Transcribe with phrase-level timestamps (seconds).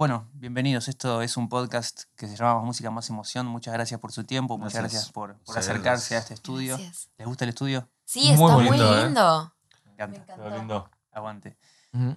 [0.00, 0.88] Bueno, bienvenidos.
[0.88, 3.46] Esto es un podcast que se llama Música Más Emoción.
[3.46, 5.12] Muchas gracias por su tiempo, muchas Gracias.
[5.12, 6.78] gracias por, acercarse a este estudio.
[6.78, 7.10] Gracias.
[7.18, 7.86] ¿Les gusta el estudio?
[8.06, 9.04] Sí, Muy está muy ¿eh?
[9.04, 9.54] lindo.
[9.84, 10.22] Me encanta.
[10.22, 10.56] encantó.
[10.56, 10.90] lindo.
[11.12, 11.58] Aguante.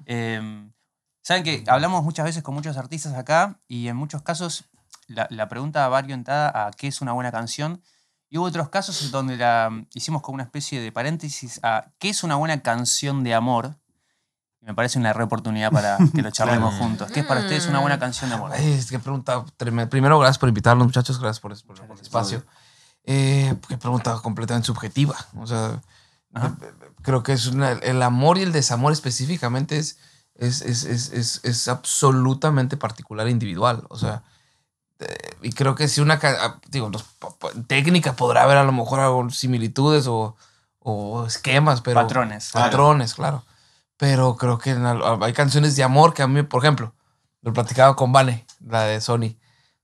[0.06, 0.72] Eh,
[1.22, 4.64] Saben que hablamos muchas veces con muchos artistas acá y en muchos casos
[5.08, 7.84] la, la pregunta va orientada a qué es una buena canción.
[8.30, 12.08] Y hubo otros casos en donde la hicimos como una especie de paréntesis a qué
[12.08, 13.76] es una buena canción de amor.
[14.64, 17.12] Y me parece una re oportunidad para que lo charlemos juntos.
[17.12, 18.52] ¿Qué es para ustedes una buena canción de amor?
[18.54, 19.44] Ay, es que pregunta.
[19.58, 19.90] tremendo.
[19.90, 21.20] Primero, gracias por invitarnos, muchachos.
[21.20, 22.44] Gracias por, por- por el espacio.
[23.04, 25.18] Eh, qué pregunta completamente subjetiva.
[25.38, 25.82] O sea,
[26.34, 26.56] Ajá.
[26.62, 26.72] eh,
[27.02, 30.00] creo que es una- el amor y el desamor específicamente es,
[30.36, 33.84] es, es, es, es- es absolutamente particular e individual.
[33.90, 34.24] O sea,
[35.00, 36.18] eh, y creo que si una.
[36.24, 37.04] ah, Digo, los-
[37.68, 40.38] técnica podrá haber a lo mejor similitudes o,
[40.80, 42.00] o esquemas, pero.
[42.02, 42.52] Patrones.
[42.54, 43.44] Patrones, claro.
[43.98, 46.94] Pero creo que en hay canciones de amor que a mí, por ejemplo,
[47.42, 49.38] lo platicaba con Vane, la de Sony.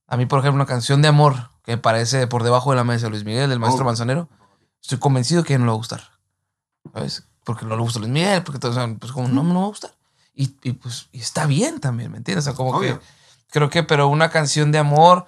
[0.08, 3.06] A mí, por ejemplo, una canción de amor que parece por debajo de la mesa
[3.06, 3.86] de Luis Miguel, del maestro Oh.
[3.86, 4.30] Manzanero,
[4.82, 6.02] estoy convencido que no le va a gustar.
[6.94, 7.24] ¿Sabes?
[7.44, 9.66] Porque no le gusta Luis Miguel, porque o sea, pues como no, no me va
[9.66, 9.92] a gustar.
[10.34, 12.46] Y, y, pues y está bien también, ¿me entiendes?
[12.46, 13.00] O sea, como Obvio.
[13.00, 13.06] que
[13.52, 15.26] creo que, pero una canción de amor,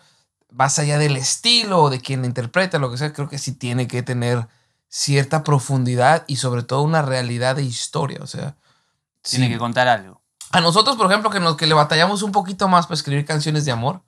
[0.50, 3.52] más allá del estilo o de quien la interpreta, lo que sea, creo que sí
[3.54, 4.48] tiene que tener
[4.88, 8.20] cierta profundidad y sobre todo una realidad de historia.
[8.22, 8.56] O sea,
[9.22, 9.52] Tiene sí.
[9.54, 10.22] que contar algo.
[10.52, 13.66] a nosotros, por ejemplo, que, nos, que le batallamos un poquito más para escribir canciones
[13.66, 14.04] de amor, o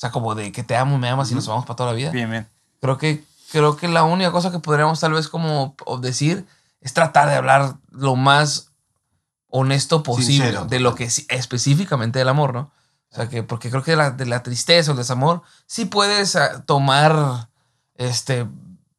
[0.00, 2.10] sea, como de que te amo, me amas y nos vamos para toda la vida.
[2.10, 2.48] Bien, bien.
[2.80, 6.46] Creo que, creo que la única cosa que podríamos tal vez como decir
[6.80, 8.70] es tratar de hablar lo más
[9.48, 10.64] honesto posible Sincero.
[10.66, 12.70] de lo que es específicamente del amor, ¿no?
[13.12, 15.84] O sea, que porque creo que de la, de la tristeza o el desamor sí
[15.84, 17.48] puedes ah, tomar
[17.96, 18.46] este,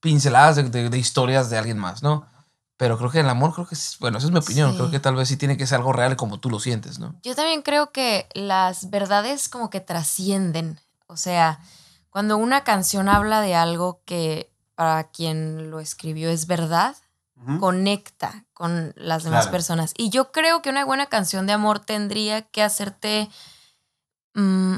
[0.01, 2.25] pinceladas de, de- de historias de alguien más, ¿no?
[2.81, 4.77] Pero creo que el amor, creo que, es- bueno, esa es mi opinión, Sí.
[4.77, 7.13] creo que tal vez sí tiene que ser algo real como tú lo sientes, ¿no?
[7.21, 10.79] Yo también creo que las verdades como que trascienden.
[11.05, 11.59] O sea,
[12.09, 16.95] cuando una canción habla de algo que para quien lo escribió es verdad,
[17.59, 19.51] conecta con las demás Claro.
[19.51, 19.93] personas.
[19.95, 23.29] Y yo creo que una buena canción de amor tendría que hacerte...
[24.33, 24.77] mm,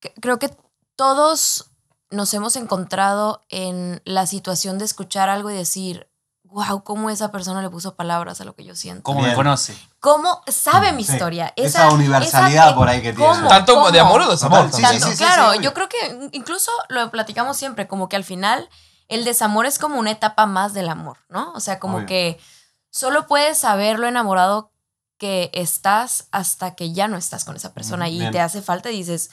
[0.00, 0.50] que- creo que
[0.96, 1.70] todos
[2.10, 6.08] nos hemos encontrado en la situación de escuchar algo y decir,
[6.56, 9.02] wow, cómo esa persona le puso palabras a lo que yo siento.
[9.02, 9.36] ¿Cómo me Bien.
[9.36, 9.76] conoce?
[10.00, 11.12] ¿Cómo sabe mi Sí.
[11.12, 11.52] historia?
[11.54, 13.46] Esa universalidad por ahí que tiene.
[13.46, 13.90] Tanto ¿Cómo?
[13.90, 14.72] de amor o desamor.
[14.72, 18.70] Sí, sí, sí, claro, yo creo que incluso lo platicamos siempre, como que al final
[19.08, 21.52] el desamor es como una etapa más del amor, ¿no?
[21.52, 22.06] O sea, como Obvio.
[22.06, 22.40] que
[22.88, 24.72] solo puedes saber lo enamorado
[25.18, 28.32] que estás hasta que ya no estás con esa persona y Bien.
[28.32, 29.28] te hace falta y dices,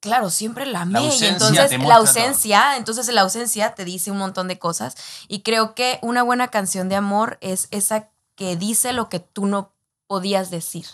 [0.00, 1.00] claro, siempre la amé.
[1.14, 4.96] y entonces la ausencia, entonces la ausencia te dice un montón de cosas.
[5.28, 9.46] Y creo que una buena canción de amor es esa que dice lo que tú
[9.46, 9.72] no
[10.06, 10.86] podías decir.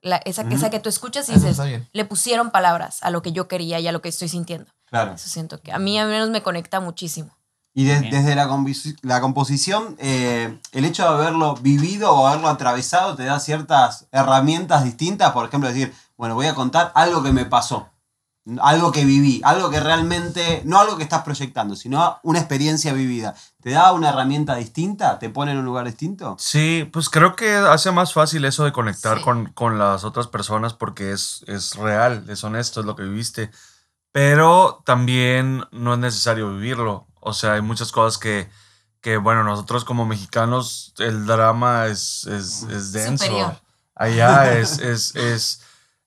[0.00, 0.54] La- esa, Ujú.
[0.54, 3.80] esa que tú escuchas y Eso dices, le pusieron palabras a lo que yo quería
[3.80, 4.70] y a lo que estoy sintiendo.
[4.86, 5.14] Claro.
[5.14, 7.36] Eso siento que a mí al menos me conecta muchísimo.
[7.74, 8.48] Y de- desde la,
[9.02, 14.84] la composición, eh, el hecho de haberlo vivido o haberlo atravesado te da ciertas herramientas
[14.84, 15.32] distintas.
[15.32, 17.88] Por ejemplo, decir, bueno, voy a contar algo que me pasó,
[18.62, 23.34] algo que viví, algo que realmente, no algo que estás proyectando, sino una experiencia vivida.
[23.60, 25.18] ¿Te da una herramienta distinta?
[25.18, 26.36] ¿Te pone en un lugar distinto?
[26.38, 29.24] Sí, pues creo que hace más fácil eso de conectar Sí.
[29.24, 33.50] con, con las otras personas porque es, es real, es honesto, es lo que viviste.
[34.12, 37.06] Pero también no es necesario vivirlo.
[37.20, 38.48] O sea, hay muchas cosas que,
[39.00, 43.24] que bueno, nosotros como mexicanos, el drama es, es, es denso.
[43.24, 43.60] Superior.
[43.94, 45.60] Allá es, es, es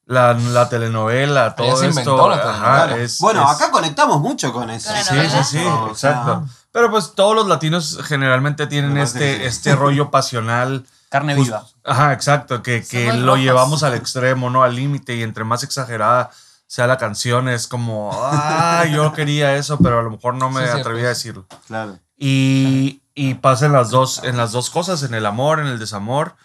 [0.06, 2.32] la, la telenovela, todo se esto.
[2.32, 2.96] ajá, Claro.
[2.98, 4.92] es- bueno, es- acá conectamos mucho con eso.
[4.96, 6.46] Sí, sí, sí, O sea, exacto.
[6.72, 9.44] Pero pues todos los latinos generalmente tienen este, sí.
[9.44, 10.86] este rollo pasional.
[11.10, 11.66] Carne Just- viva.
[11.84, 13.40] Ajá, exacto, que, que lo rojos.
[13.42, 14.64] llevamos al extremo, ¿no?
[14.64, 16.30] Al límite y entre más exagerada
[16.68, 20.64] sea la canción es como, ah, yo quería eso, pero a lo mejor no me
[20.66, 21.06] Sí, atreví pues.
[21.06, 21.46] a decirlo.
[21.68, 22.00] Claro.
[22.18, 25.80] Y, y pasa en las, dos, en las dos cosas, en el amor, en el
[25.80, 26.36] desamor.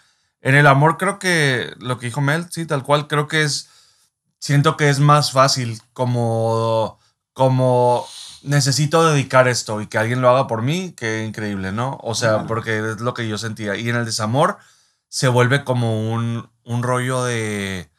[0.41, 3.69] En el amor creo que lo que dijo Mel, sí, tal cual, creo que es,
[4.39, 6.99] siento que es más fácil como,
[7.33, 8.05] como
[8.43, 11.97] necesito dedicar esto y que alguien lo haga por mí, qué increíble, ¿no?
[12.01, 12.47] O sea, Claro.
[12.47, 13.75] porque es lo que yo sentía.
[13.75, 14.57] Y en el desamor
[15.09, 17.89] se vuelve como un, un rollo de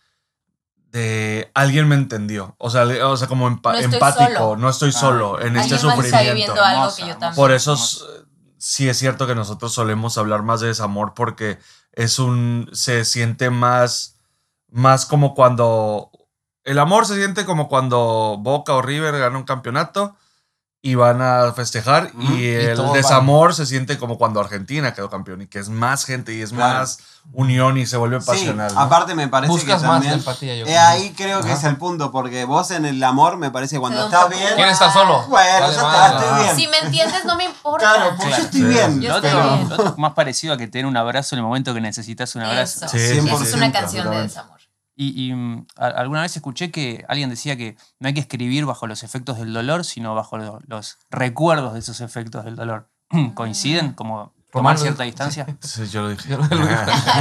[0.91, 2.55] de alguien me entendió.
[2.59, 4.57] O sea, o sea como empa- No estoy empático, solo.
[4.57, 4.99] no estoy Ah.
[4.99, 6.19] solo en este sufrimiento.
[6.33, 7.21] viviendo algo Hermosa, que yo hermosa.
[7.21, 7.37] también.
[7.37, 8.05] Por eso es-
[8.57, 11.59] sí es cierto que nosotros solemos hablar más de desamor porque
[11.99, 14.21] es un se siente más
[14.71, 16.13] más como cuando
[16.63, 20.17] el amor se siente como cuando Boca o River gana un campeonato
[20.81, 25.43] y van a festejar y Y el desamor se siente como cuando Argentina quedó campeón
[25.43, 26.79] y que es más gente y es Claro.
[26.79, 26.99] más
[27.33, 28.73] unión y se vuelve Sí, pasional.
[28.73, 28.81] ¿no?
[28.81, 30.15] aparte me parece Buscas que más también...
[30.15, 30.81] empatía, yo Eh, creo.
[30.81, 31.59] ahí creo que Ajá.
[31.59, 34.49] es el punto, porque vos en el amor me parece que cuando estás bien...
[34.55, 35.27] ¿Quién está solo?
[35.27, 36.07] Bueno, Vale, ya madre.
[36.07, 36.57] está, estoy bien.
[36.57, 37.93] Si me entiendes, no me importa.
[37.95, 38.45] Claro, pues yo Claro.
[38.45, 38.67] estoy Sí.
[38.67, 39.01] bien.
[39.01, 39.31] Yo Lo estoy
[39.77, 39.95] bien.
[39.97, 42.87] más parecido a que tener un abrazo en el momento que necesitas un abrazo.
[42.87, 42.89] Eso.
[42.97, 44.58] Sí, Esa es 100%, una canción de desamor.
[45.01, 48.67] Y, y, mm, a- alguna vez escuché que alguien decía que no hay que escribir
[48.67, 52.89] bajo los efectos del dolor, sino bajo lo- los recuerdos de esos efectos del dolor.
[53.35, 53.93] ¿Coinciden?
[53.93, 55.47] Como tomar cierta distancia.
[55.61, 56.29] Sí, yo lo dije.
[56.31, 56.75] Yo lo dije.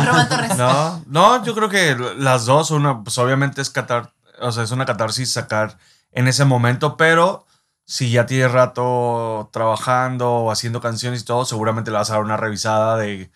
[0.06, 0.58] Román Torres.
[0.58, 4.72] No, no, yo creo que las dos, una, pues obviamente es catar, o sea, es
[4.72, 5.78] una catarsis sacar
[6.12, 7.46] en ese momento, pero
[7.86, 12.24] si ya tienes rato trabajando o haciendo canciones y todo, seguramente le vas a dar
[12.24, 13.30] una revisada de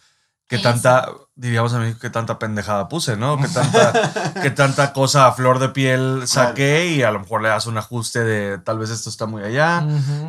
[0.51, 3.37] qué tanta, diríamos a mí, qué tanta pendejada puse, ¿no?
[3.37, 7.47] Qué tanta, qué tanta cosa a flor de piel saqué y a lo mejor le
[7.47, 9.83] das un ajuste de tal vez esto está muy allá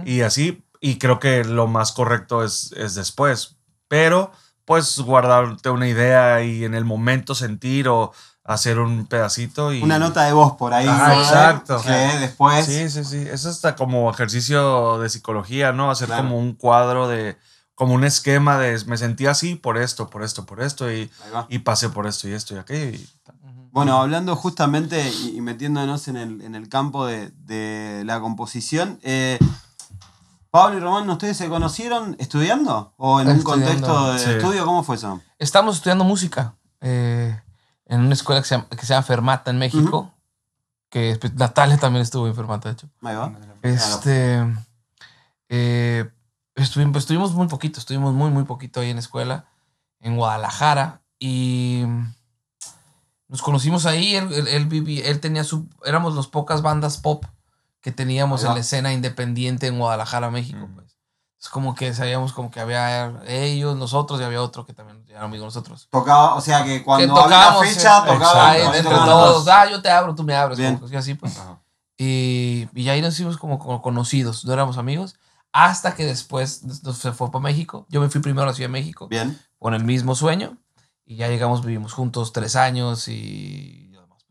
[0.05, 0.65] y así.
[0.81, 3.57] Y creo que lo más correcto es, es después.
[3.89, 4.31] Pero,
[4.65, 8.13] pues, guardarte una idea y en el momento sentir o
[8.45, 9.73] hacer un pedacito.
[9.73, 9.83] Y...
[9.83, 10.87] Una nota de voz por ahí.
[10.89, 11.21] Ah, ¿no?
[11.21, 11.83] exacto.
[11.83, 12.65] Que después...
[12.65, 13.27] Sí, sí, sí.
[13.31, 15.91] Eso está como ejercicio de psicología, ¿no?
[15.91, 16.23] Hacer Claro.
[16.23, 17.37] como un cuadro de.
[17.83, 18.81] Como un esquema de.
[18.87, 20.93] Me sentí así por esto, por esto, por esto.
[20.93, 21.11] Y,
[21.49, 22.97] y pasé por esto y esto y aquello.
[22.97, 23.09] Y,
[23.73, 29.01] Bueno, hablando justamente y, y metiéndonos en el, en el campo de, de la composición,
[29.03, 29.37] eh,
[30.53, 32.95] Pablo y Román, ¿ustedes se conocieron estudiando?
[32.99, 34.31] ¿O en un contexto de Sí.
[34.31, 34.65] estudio?
[34.65, 35.21] ¿Cómo fue eso?
[35.41, 37.37] Estamos estudiando música eh,
[37.87, 40.15] en una escuela que se llama, que se llama Fermata en México.
[40.89, 42.89] Que pues, Natalia también estuvo en Fermata, de hecho.
[43.03, 43.33] Ahí va.
[43.63, 44.47] Este.
[45.49, 46.09] eh,
[46.55, 49.47] estuvimos, pues, estuvimos muy poquito, estuvimos muy, muy poquito ahí en la escuela,
[50.01, 51.03] en Guadalajara.
[51.19, 51.85] Y
[53.29, 54.15] nos conocimos ahí.
[54.17, 55.69] Él, él, él vivía- él tenía su.
[55.85, 57.25] Éramos las pocas bandas pop
[57.81, 60.59] que teníamos en la escena independiente en Guadalajara, México.
[60.65, 60.75] Ujú.
[60.75, 60.97] Pues.
[61.41, 65.23] Es como que sabíamos como que había ellos, nosotros y había otro que también era
[65.25, 65.89] amigo de nosotros.
[65.91, 69.49] Tocaba, o sea que cuando que había tocábamos, fecha, eh, tocaba entre todos.
[69.49, 70.57] Ah, yo te abro, tú me abres.
[70.57, 70.77] Bien.
[70.77, 71.37] como que así, pues.
[71.99, 75.17] Y, y ahí nos hicimos como, como conocidos, no éramos amigos.
[75.53, 76.63] Hasta que después
[76.95, 77.87] se fue para México.
[77.91, 79.39] Yo me fui primero a la Ciudad de México Bien.
[79.59, 80.59] con el mismo sueño.
[81.05, 83.93] Y ya llegamos, vivimos juntos tres años y.
[84.09, 84.25] pues.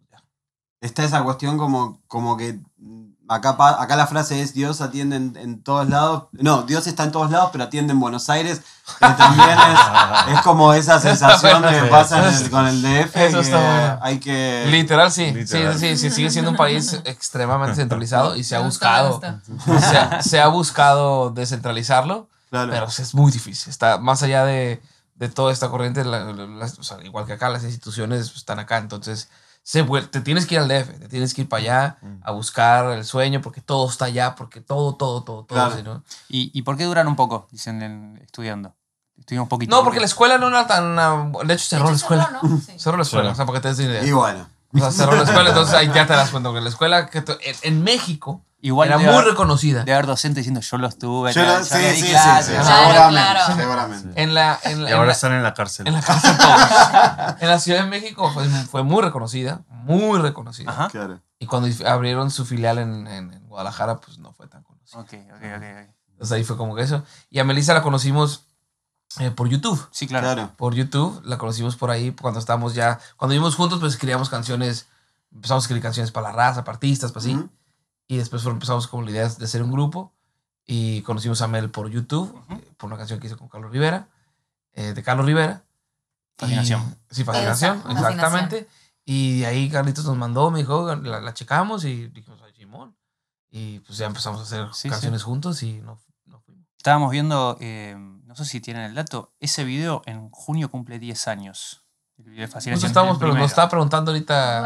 [0.81, 2.59] Está esa cuestión como, como que
[3.33, 6.23] acá, acá la frase es Dios atiende en, en todos lados.
[6.33, 8.61] No, Dios está en todos lados, pero atiende en Buenos Aires.
[8.99, 9.49] Que también
[10.27, 13.15] es, es como esa sensación que pasa en el- con el DF.
[13.15, 13.99] Eso que está.
[14.03, 14.65] Hay que...
[14.69, 15.31] Literal, sí.
[15.31, 15.73] Literal.
[15.79, 16.11] Sí, sí, sí.
[16.11, 19.21] Sigue siendo un país extremadamente centralizado y se ha buscado.
[19.79, 22.27] Se ha, se ha buscado descentralizarlo.
[22.49, 22.71] Claro.
[22.71, 23.69] Pero es muy difícil.
[23.69, 24.81] Está más allá de,
[25.15, 28.59] de toda esta corriente, la- la- las- o sea, igual que acá, las instituciones están
[28.59, 28.77] acá.
[28.77, 29.29] Entonces,
[29.63, 32.31] se vuel- te tienes que ir al DF, te tienes que ir para allá a
[32.31, 35.55] buscar el sueño, porque todo está allá, porque todo, todo, todo, todo.
[35.57, 35.75] Claro.
[35.75, 36.03] ¿sí, ¿no?
[36.29, 37.47] ¿Y, y por qué duran un poco?
[37.51, 38.75] Dicen en- estudiando.
[39.19, 39.69] Estuvimos poquito.
[39.69, 40.01] no, ¿por porque qué?
[40.01, 40.97] la escuela no era tan.
[40.97, 42.25] ah, De hecho, cerró la escuela.
[42.25, 42.57] cerró, ¿no?
[42.59, 42.73] Sí.
[42.79, 43.33] Cerró la escuela, Sí.
[43.33, 44.03] o sea, porque te des idea.
[44.03, 44.47] Y bueno.
[44.73, 47.23] O sea, cerró la escuela, entonces ahí ya te das cuenta que la escuela que
[47.63, 49.79] en México Igual era muy haber- reconocida.
[49.79, 51.33] Debe haber docentes diciendo yo lo estuve.
[51.33, 52.45] Yo lo- sí, sí, sí, clases".
[52.45, 53.55] sí, Claro, seguramente, claro.
[53.55, 54.21] seguramente.
[54.23, 55.87] En la, en la, Y en ahora la- están en la cárcel.
[55.87, 57.41] En la cárcel todos.
[57.41, 60.69] en la Ciudad de México fue, fue muy reconocida, muy reconocida.
[60.71, 60.89] Ajá.
[60.89, 61.19] Claro.
[61.39, 64.99] Y cuando abrieron su filial en, en- en Guadalajara, pues no fue tan conocida.
[64.99, 65.63] Ok, ok, ok.
[66.11, 67.03] Entonces ahí fue como que eso.
[67.31, 68.45] Y a Melissa la conocimos
[69.19, 69.87] eh, por YouTube.
[69.91, 70.25] Sí, claro.
[70.27, 70.51] Claro.
[70.55, 74.85] Por YouTube, la conocimos por ahí cuando estábamos ya, cuando vivimos juntos, pues escribíamos canciones,
[75.33, 77.35] empezamos a escribir canciones para la raza, para artistas, para así.
[77.35, 77.49] Ujú.
[78.11, 80.11] Y después empezamos con la idea de hacer un grupo
[80.65, 82.53] y conocimos a Mel por YouTube, Ujú.
[82.55, 84.09] eh, por una canción que hizo con Carlos Rivera,
[84.73, 85.63] eh, de Carlos Rivera.
[86.37, 86.81] Fascinación.
[87.09, 88.67] Y- sí, fascinación, Exacto, exactamente.
[89.05, 92.97] Y de ahí Carlitos nos mandó, me dijo, la, la checamos y dijimos, ay, Simón.
[93.49, 96.67] Y pues ya empezamos a hacer Sí, canciones juntos y no, no fuimos.
[96.75, 101.29] Estábamos viendo, eh, no sé si tienen el dato, ese video en junio cumple 10
[101.29, 101.85] años.
[102.17, 104.59] El video de Nos Fascinación, estamos, el pero nos estaba preguntando ahorita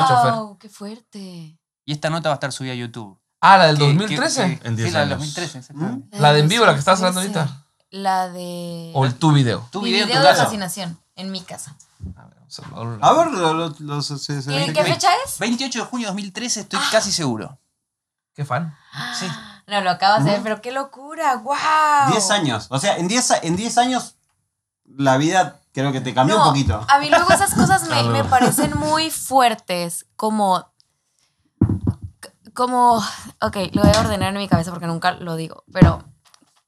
[0.00, 0.32] el chofer.
[0.34, 0.58] ¡Wow!
[0.58, 1.58] ¡Qué fuerte!
[1.84, 3.18] Y esta nota va a estar subida a YouTube.
[3.40, 4.58] Ah, la del Que- 2013.
[4.60, 5.18] que- En sí, 10 la del años.
[5.18, 6.18] 2013, exactamente.
[6.18, 7.50] La de en vivo, la que estás hablando 2013.
[7.50, 7.64] ahorita.
[7.90, 8.90] La de.
[8.94, 9.68] O el tu video.
[9.70, 10.44] Tu Mi video, video, en tu de casa.
[10.44, 11.76] fascinación en mi casa.
[12.16, 12.98] A ver, vamos a verlo.
[13.04, 15.38] A ver, lo- lo- los- se- se- ¿Qué, qué fecha es?
[15.38, 17.58] 28 de junio de 2013, estoy casi seguro.
[18.34, 18.74] Qué fan.
[19.18, 19.26] Sí.
[19.68, 21.54] No, lo acabas de ver, pero qué locura, wow.
[22.10, 22.66] 10 años.
[22.70, 24.16] O sea, en 10 a- en 10 años
[24.84, 26.84] la vida creo que te cambió un poquito.
[26.88, 30.66] A mí luego esas cosas me, me parecen muy fuertes, como,
[32.54, 32.96] como,
[33.40, 36.02] ok, lo voy a ordenar en mi cabeza porque nunca lo digo, pero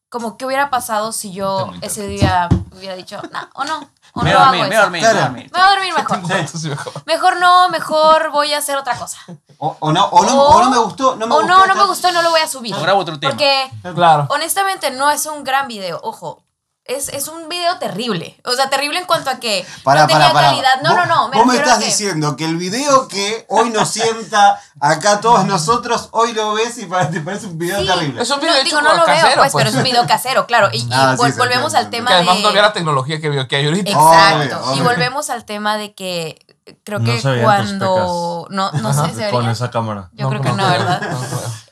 [0.09, 4.33] como qué hubiera pasado si yo ese día hubiera dicho, no, o no, o Me
[4.33, 4.83] no voy a hago dormir, me voy a eso.
[4.83, 5.27] dormir, me voy a Claro.
[5.27, 5.51] dormir.
[5.53, 6.49] Me voy a dormir mejor.
[6.49, 6.71] Sí,
[7.07, 7.37] mejor.
[7.41, 9.19] No, mejor voy a hacer otra cosa.
[9.59, 11.55] O, o no, o, no, O- o no me gustó, no me o gustó.
[11.59, 12.75] no, no me gustó y no lo voy a subir.
[12.75, 13.31] O grabo otro tema.
[13.33, 14.27] Porque Claro.
[14.31, 16.43] honestamente no es un gran video, ojo.
[16.89, 18.39] Es, es un video terrible.
[18.45, 20.49] O sea, terrible en cuanto a que Pará, no tenía pará.
[20.51, 20.83] calidad.
[20.83, 21.23] No, Vos- no, no.
[21.33, 25.21] vos me refiero a estás que- diciendo que el video que hoy nos sienta acá
[25.21, 27.87] todos nosotros, hoy lo ves y te parece un video Sí.
[27.87, 28.23] terrible.
[28.23, 30.07] Es un video No, hecho digo, no lo casero, veo, pues, pero es un video
[30.07, 30.69] casero, claro.
[30.73, 32.43] Y, y Ah, sí, vol- sí, volvemos al tema Que además de...
[32.43, 33.91] no había la tecnología que, que hay ahorita.
[33.91, 34.71] Exacto.
[34.71, 36.39] Obvio, Y volvemos al tema de que
[36.85, 38.47] creo No que cuando...
[38.51, 40.11] No, no sé, ¿se Con esa cámara.
[40.13, 41.01] Yo creo que no, ¿verdad?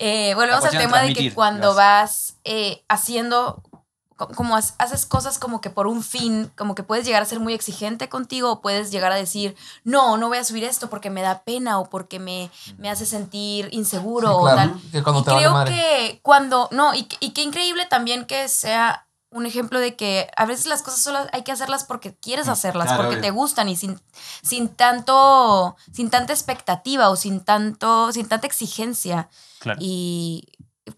[0.00, 3.62] Eh, volvemos al tema de que cuando vas eh, haciendo,
[4.16, 7.40] como ha- haces cosas como que por un fin, como que puedes llegar a ser
[7.40, 11.11] muy exigente contigo o puedes llegar a decir, no, no voy a subir esto porque
[11.11, 14.80] me da pena o porque me, me hace sentir inseguro Sí, o claro, tal.
[14.92, 15.75] que cuando y te vale creo madre.
[15.75, 20.47] que cuando, no, y, y qué increíble también que sea un ejemplo de que a
[20.47, 23.23] veces las cosas solo hay que hacerlas porque quieres hacerlas, claro, porque obvio.
[23.23, 24.00] te gustan y sin,
[24.44, 29.28] sin tanto, sin tanta expectativa o sin tanto, sin tanta exigencia.
[29.59, 29.80] Claro.
[29.83, 30.52] Y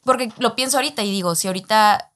[0.04, 2.12] porque lo pienso ahorita y digo, si ahorita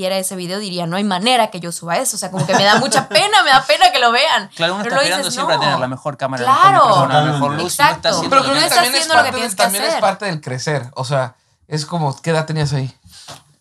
[0.00, 2.54] viera ese video diría, no hay manera que yo suba eso, o sea, como que
[2.56, 4.48] me da mucha pena, me da pena que lo vean.
[4.56, 5.62] Claro, uno Pero está esperando dices, siempre a no.
[5.64, 6.78] tener la mejor cámara, Claro.
[6.78, 7.60] la mejor la mejor luz.
[7.62, 8.08] no está Exacto.
[8.08, 9.88] haciendo Pero que estás también, es haciendo lo que parte, tienes del- que también es
[9.90, 10.00] hacer.
[10.00, 10.90] parte del crecer.
[10.94, 11.36] O sea,
[11.68, 12.92] es como, ¿qué edad tenías ahí?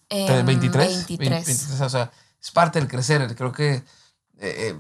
[0.10, 0.88] Em, 23.
[1.08, 1.46] 23.
[1.46, 2.10] 23, O sea,
[2.42, 3.36] es parte del crecer.
[3.36, 3.84] Creo que eh,
[4.40, 4.76] eh,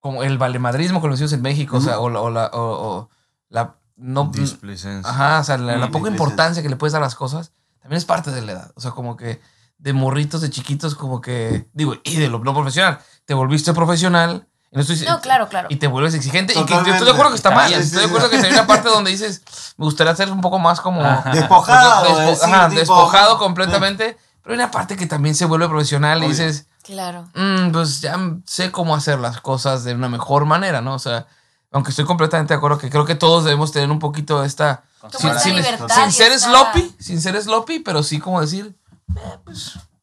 [0.00, 2.88] como el valemadrismo que lo decimos en México, o sea, o la, o la, o-
[2.88, 3.10] o
[3.50, 5.10] la no, Displicencia.
[5.10, 7.98] ajá, o sea, la, la poca importancia que le puedes dar a las cosas, también
[7.98, 8.72] es parte de la edad.
[8.74, 9.40] O sea, como que
[9.78, 14.46] de morritos, de chiquitos, como que, digo, y de lo no profesional, te volviste profesional.
[14.72, 15.68] y no estoy- No, claro, claro.
[15.70, 16.52] Y te vuelves exigente.
[16.58, 17.68] Y que yo estoy de acuerdo que está mal.
[17.68, 18.40] bien, estoy de sí, acuerdo sí.
[18.40, 19.42] que hay una parte donde dices,
[19.76, 21.02] me gustaría ser un poco más como...
[21.32, 24.16] Despojado, Despo- de decir, ajá, tipo- despojado completamente.
[24.42, 26.30] Pero hay una parte que también se vuelve profesional y Obvio.
[26.30, 27.28] dices, Claro.
[27.34, 28.16] "Mm, pues ya
[28.46, 30.94] sé cómo hacer las cosas de una mejor manera, ¿no?
[30.94, 31.26] O sea,
[31.72, 34.84] aunque estoy completamente de acuerdo que creo que todos debemos tener un poquito esta...
[35.18, 38.74] Sin, sin- libertad sin y ser sloppy, sin ser sloppy, pero sí como decir,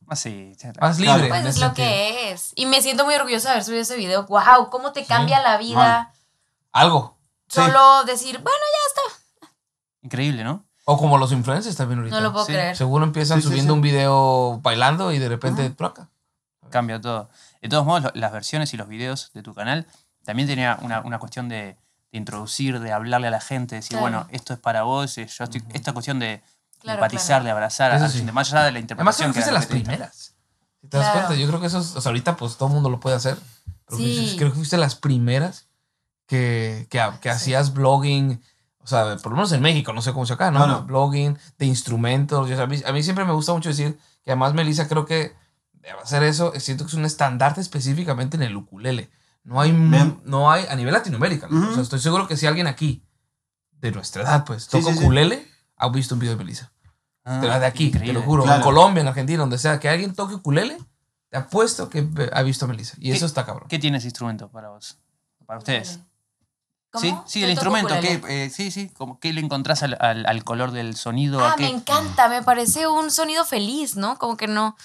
[0.08, 1.24] Así, más Claro.
[1.24, 1.30] libre.
[1.30, 2.52] Pues es lo que es.
[2.56, 4.26] Y me siento muy orgullosa de haber subido ese video.
[4.26, 4.70] ¡Wow!
[4.70, 6.14] ¿Cómo te cambia la vida?
[6.72, 7.18] Algo.
[7.48, 7.62] Sí.
[7.62, 8.58] Solo decir, bueno,
[10.02, 10.66] Increíble, ¿no?
[10.86, 12.18] O como los influencers también ahorita.
[12.18, 12.52] no lo puedo Sí.
[12.52, 12.76] creer.
[12.76, 13.76] Seguro empiezan Sí, sí, subiendo sí.
[13.78, 16.10] un video bailando y de repente placa.
[16.70, 17.30] Cambia todo.
[17.62, 19.88] De todos modos, lo- las versiones y los videos de tu canal
[20.26, 21.78] también tenía una, una cuestión de,
[22.12, 24.02] de introducir, de hablarle a la gente, decir, Claro.
[24.02, 26.44] bueno, esto es para vos, eh, yo estoy, esta cuestión de
[26.84, 27.58] Claro, empatizar, claro.
[27.58, 28.24] abrazar, a Eso la sí.
[28.32, 29.32] más allá de la Además, interpretación.
[29.32, 30.36] creo que fuiste las primeras.
[30.82, 31.28] Si te das Claro.
[31.28, 33.16] cuenta, yo creo que eso, es- o sea, ahorita pues todo el mundo lo puede
[33.16, 33.38] hacer.
[33.88, 34.36] Pero Sí.
[34.38, 35.68] creo que fuiste las primeras
[36.28, 38.42] que, que, que hacías blogging,
[38.80, 40.60] o sea, por lo menos en México, no sé cómo se acá, ¿no?
[40.60, 40.84] No, no.
[40.84, 42.46] Blogging de instrumentos.
[42.46, 45.06] o sea, a, mí, a mí siempre me gusta mucho decir que además Melissa creo
[45.06, 45.36] que
[45.74, 46.52] debe hacer eso.
[46.60, 49.10] Siento que es un estandarte específicamente en el ukulele.
[49.44, 49.72] No hay,
[50.24, 51.48] no hay a nivel Latinoamérica.
[51.48, 53.06] O sea, estoy seguro que si alguien aquí
[53.72, 55.04] de nuestra edad, pues, toca sí, sí.
[55.04, 56.72] ukulele, ha visto un video de Melissa.
[57.26, 58.14] Ah, de la de aquí, te increíble.
[58.20, 58.44] lo juro.
[58.44, 58.58] Claro.
[58.58, 60.78] En Colombia, en Argentina, donde sea, que alguien toque ukulele,
[61.30, 62.96] te apuesto que ha visto a Melissa.
[63.00, 63.68] Y ¿Qué- eso está cabrón.
[63.70, 64.98] ¿Qué tiene ese instrumento para vos?
[65.46, 66.00] Para ustedes.
[66.92, 67.02] ¿Cómo?
[67.02, 67.96] Sí, sí, el instrumento.
[68.02, 68.90] ¿qué, eh, sí, sí.
[68.90, 71.40] Como, ¿Qué le encontrás al, al- al color del sonido?
[71.44, 71.64] Ah, ¿A qué?
[71.64, 74.20] me encanta, me parece un sonido feliz, ¿no?
[74.20, 74.76] Como que no,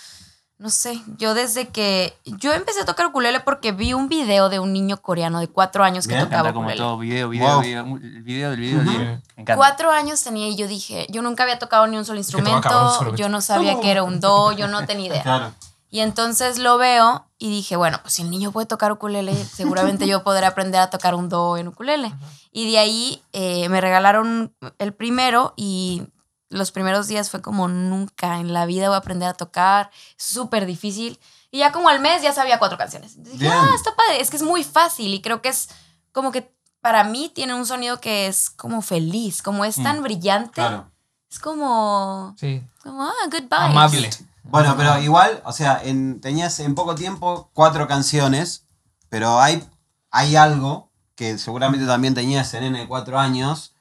[0.59, 4.59] no sé, yo desde que, yo empecé a tocar ukulele porque vi un video de
[4.59, 6.15] un niño coreano de cuatro años que.
[6.15, 6.81] Me tocaba encanta como ukulele.
[6.83, 7.61] todo video, video, Wow.
[7.63, 8.79] video, el video del video.
[8.81, 8.99] del Ujú.
[8.99, 9.57] video.
[9.57, 13.29] Cuatro años tenía y yo dije, yo nunca había tocado ni un solo instrumento, yo
[13.29, 15.23] no sabía que era un do, yo no tenía idea.
[15.23, 15.53] Claro.
[15.91, 20.07] Y entonces lo veo y dije, bueno, pues si el niño puede tocar ukulele, seguramente
[20.07, 22.13] yo podré aprender a tocar un do en ukulele.
[22.53, 26.03] Y de ahí eh, me regalaron el primero y
[26.51, 30.67] los primeros días fue como nunca en la vida voy a aprender a tocar, súper
[30.67, 31.19] difícil.
[31.51, 33.23] Y ya como al mes ya sabía cuatro canciones.
[33.23, 33.53] Dije, Bien.
[33.53, 35.69] ah, está padre, es que es muy fácil y creo que es
[36.13, 40.53] como que para mí tiene un sonido que es como feliz, como es tan brillante,
[40.55, 40.91] Claro.
[41.31, 42.63] es como, Sí.
[42.83, 43.53] como, ah, good vibes.
[43.53, 44.11] Amable.
[44.45, 48.65] Bueno, pero igual, o sea, en, tenías en poco tiempo cuatro canciones,
[49.11, 49.63] pero hay,
[50.11, 53.75] hay algo que seguramente también tenías en N de cuatro años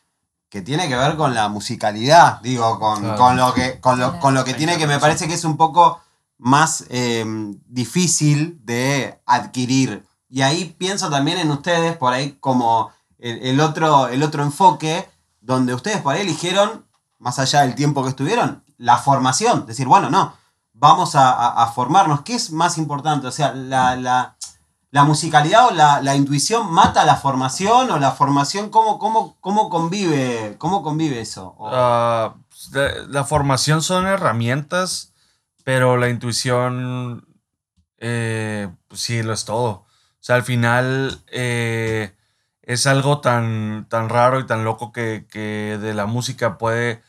[0.49, 3.17] que tiene que ver con la musicalidad, digo, con, Claro.
[3.17, 5.57] con lo que, con lo, con lo que tiene que me parece que es un
[5.57, 5.99] poco
[6.37, 7.25] más eh,
[7.67, 10.05] difícil de adquirir.
[10.29, 15.09] Y ahí pienso también en ustedes, por ahí como el, el otro, el otro enfoque,
[15.41, 16.85] donde ustedes por ahí eligieron,
[17.19, 19.65] más allá del tiempo que estuvieron, la formación.
[19.65, 20.33] Decir, bueno, no,
[20.73, 22.21] vamos a, a- a formarnos.
[22.21, 23.27] ¿Qué es más importante?
[23.27, 24.35] O sea, la, la-
[24.91, 29.69] la musicalidad o la, la intuición mata la formación o la formación, ¿cómo, cómo, cómo
[29.69, 30.55] convive?
[30.57, 31.55] ¿Cómo convive eso?
[31.59, 32.35] Ah,
[32.71, 35.13] la, la formación son herramientas,
[35.63, 37.27] pero la intuición,
[37.99, 39.69] eh, pues sí, lo es todo.
[39.69, 39.87] O
[40.19, 42.15] sea, al final, eh,
[42.67, 47.01] es algo tan, tan raro y tan loco que, que de la música puede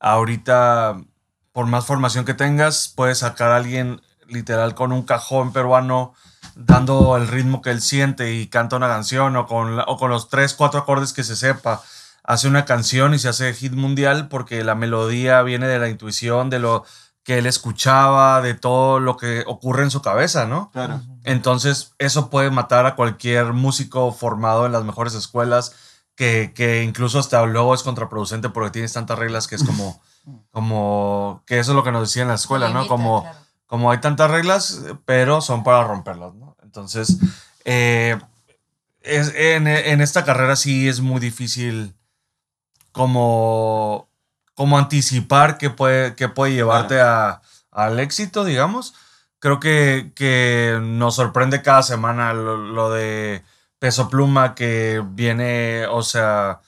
[0.00, 1.00] ahorita,
[1.52, 6.14] por más formación que tengas, puedes sacar a alguien literal con un cajón peruano
[6.56, 10.10] dando el ritmo que él siente y canta una canción o con, la- o con
[10.10, 11.82] los tres, cuatro acordes que se sepa.
[12.24, 16.50] Hace una canción y se hace hit mundial porque la melodía viene de la intuición,
[16.50, 16.84] de lo
[17.22, 20.70] que él escuchaba, de todo lo que ocurre en su cabeza, ¿no?
[20.72, 21.02] Claro.
[21.24, 25.74] Entonces, eso puede matar a cualquier músico formado en las mejores escuelas,
[26.14, 30.00] que, que incluso hasta luego es contraproducente porque tienes tantas reglas que es como,
[30.52, 32.86] como, que eso es lo que nos decía en la escuela, ¿no?
[32.88, 33.24] Como,
[33.66, 36.45] como hay tantas reglas, pero son para romperlas, ¿no?
[36.76, 37.16] Entonces,
[37.64, 38.18] eh,
[39.00, 41.94] es, en, en esta carrera sí es muy difícil
[42.92, 44.08] como,
[44.54, 47.40] como anticipar qué puede, qué puede llevarte a,
[47.70, 48.94] al éxito, digamos.
[49.38, 53.42] Creo que, que nos sorprende cada semana lo, lo de
[53.78, 56.60] Peso Pluma que viene, o sea,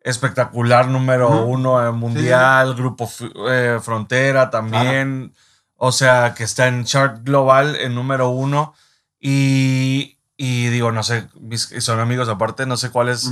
[0.00, 3.08] espectacular número uno en mundial, Grupo
[3.48, 5.32] eh, Frontera también,
[5.76, 8.74] o sea, que está en chart global en número uno.
[9.26, 13.30] Y, y digo, no sé, mis, son amigos aparte, no sé cuáles,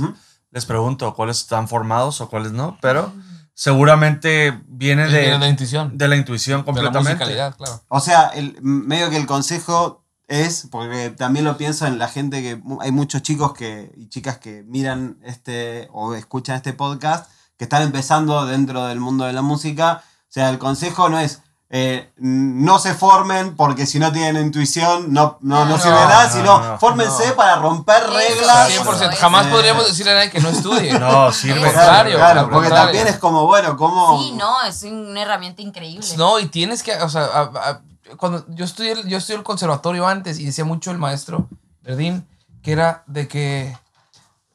[0.49, 3.13] les pregunto, cuáles están formados o cuáles no, pero
[3.53, 5.95] seguramente viene de, de la intuición.
[5.95, 7.11] de la intuición de la completamente.
[7.11, 7.83] musicalidad, claro.
[7.89, 12.41] O sea, el, medio que el consejo es, porque también lo pienso en la gente
[12.41, 17.65] que hay muchos chicos que, y chicas que miran este o escuchan este podcast, que
[17.65, 20.01] están empezando dentro del mundo de la música.
[20.03, 21.43] O sea, el consejo no es
[21.75, 26.27] eh, no se formen porque si no tienen intuición no, no, no No, sirve nada,
[26.27, 26.77] no, sino no.
[26.77, 27.35] fórmense No.
[27.35, 28.69] para romper reglas.
[28.69, 29.09] eso, 100%.
[29.13, 29.19] eso.
[29.19, 30.93] Jamás Eh, podríamos decirle a nadie que no estudie.
[30.99, 31.61] No, sirve.
[31.61, 31.73] Eso.
[31.73, 32.85] contrario, Claro, porque contrario.
[32.85, 34.21] también es como, bueno, ¿cómo?
[34.21, 36.05] Sí, no, es una herramienta increíble.
[36.15, 37.81] No, y tienes que, o sea, a- a-
[38.17, 41.49] cuando yo estudié, yo estudié el conservatorio antes y decía mucho el maestro
[41.81, 42.27] Verdín,
[42.61, 43.75] que era de que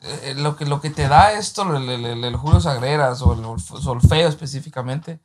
[0.03, 3.33] eh, lo que, lo que te da esto, el, el, el- el Julio Sagreras o
[3.33, 5.19] el olf- solfeo específicamente,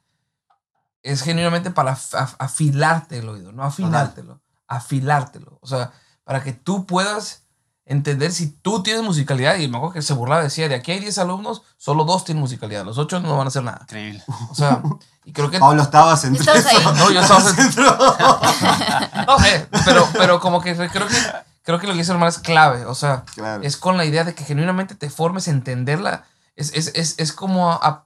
[1.03, 5.59] es genuinamente para af- af- afilarte el oído, no afilártelo, afilártelo.
[5.61, 5.91] O sea,
[6.23, 7.43] para que tú puedas
[7.85, 9.57] entender si tú tienes musicalidad.
[9.57, 12.39] Y me acuerdo que se burlaba, decía, de aquí hay 10 alumnos, solo dos tienen
[12.41, 13.79] musicalidad, los otros no van a hacer nada.
[13.81, 14.23] Increíble.
[14.49, 14.81] O sea,
[15.25, 15.59] y creo que...
[15.59, 16.77] Pablo ahí.
[16.77, 16.95] esos.
[16.97, 17.83] No, yo estaba Dentro.
[19.27, 21.15] no sé, pero, pero como que creo que
[21.63, 22.85] creo que lo que dice hermano es clave.
[22.85, 23.63] O sea, Claro.
[23.63, 26.25] es con la idea de que genuinamente te formes a entenderla.
[26.55, 28.05] Es, es, es, es como, a-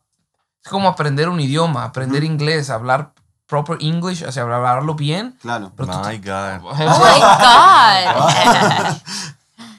[0.67, 3.13] es como aprender un idioma, aprender inglés, hablar
[3.47, 5.37] proper English, o sea, hablarlo bien.
[5.41, 5.71] Claro.
[5.77, 6.59] Pero tú- My God.
[6.63, 6.85] Oh my
[8.13, 8.97] God.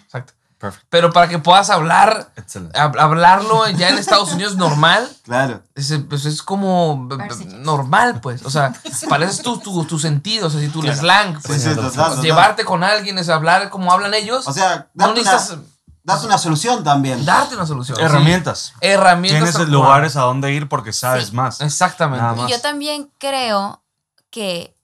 [0.04, 0.32] Exacto.
[0.58, 0.86] Perfect.
[0.90, 2.32] Pero para que puedas hablar,
[2.74, 5.62] hab- hablarlo ya en Estados Unidos normal, Claro.
[5.76, 7.54] es, pues es como Varsity.
[7.58, 8.44] normal, pues.
[8.44, 8.72] O sea,
[9.08, 11.62] pareces tu, tu, tu sentido, o sea, si tu slang, pues.
[11.62, 12.22] Sí, sí, total, total.
[12.22, 14.48] Llevarte con alguien, es hablar como hablan ellos.
[14.48, 15.58] O sea, no una, necesitas
[16.08, 17.24] darte una solución también.
[17.24, 17.98] darte una solución.
[18.00, 18.58] Herramientas.
[18.66, 18.72] Sí.
[18.80, 19.50] Herramientas.
[19.54, 21.34] Tienes lugares a donde ir porque sabes Sí.
[21.36, 21.60] más.
[21.60, 22.22] Exactamente.
[22.22, 22.48] Nada más.
[22.48, 23.82] Y yo también creo
[24.30, 24.74] que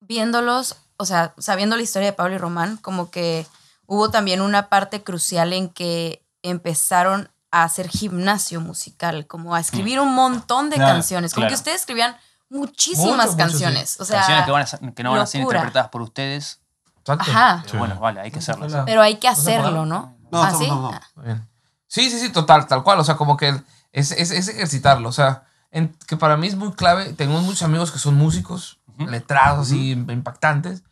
[0.00, 3.46] viéndolos, o sea, sabiendo la historia de Pablo y Román, como que
[3.86, 10.00] hubo también una parte crucial en que empezaron a hacer gimnasio musical, como a escribir
[10.00, 11.50] un montón de Claro, canciones, como claro.
[11.54, 12.16] que ustedes escribían
[12.50, 15.26] muchísimas Mucho, mucho, canciones, o sea, Canciones que, van a, ser- que no van a
[15.26, 16.60] ser interpretadas por ustedes.
[17.00, 17.30] Exacto.
[17.30, 18.72] ajá, Pero bueno, vale, hay que hacerlas.
[18.72, 18.84] Hola.
[18.84, 20.15] pero hay que hacerlo, ¿no?
[20.30, 20.68] No, ¿Ah, estamos- sí?
[20.68, 20.90] no, no.
[20.92, 21.00] Ah.
[21.16, 21.48] Muy bien.
[21.86, 22.98] Sí, sí, sí, total, tal cual.
[23.00, 23.48] O sea, como que
[23.92, 25.08] es, es, es ejercitarlo.
[25.08, 27.12] O sea, en- que para mí es muy clave.
[27.12, 29.06] Tengo muchos amigos que son músicos, Ujú.
[29.10, 30.82] letrados, así, impactantes,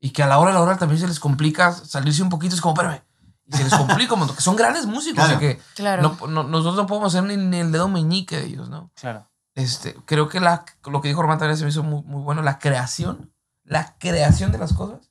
[0.00, 2.54] y que a la hora de la hora también se les complica salirse un poquito.
[2.54, 3.02] Es como, espérame.
[3.46, 5.24] Y se les complica, como que son grandes músicos.
[5.24, 5.56] O sea, Claro.
[5.56, 6.16] que Claro.
[6.20, 8.90] no- no- nosotros no podemos hacer ni, ni el dedo meñique de ellos, ¿no?
[8.94, 9.26] Claro.
[9.54, 12.42] Este, creo que la, lo que dijo Román también se me hizo muy, muy bueno,
[12.42, 13.32] la creación,
[13.64, 15.10] la creación de las cosas.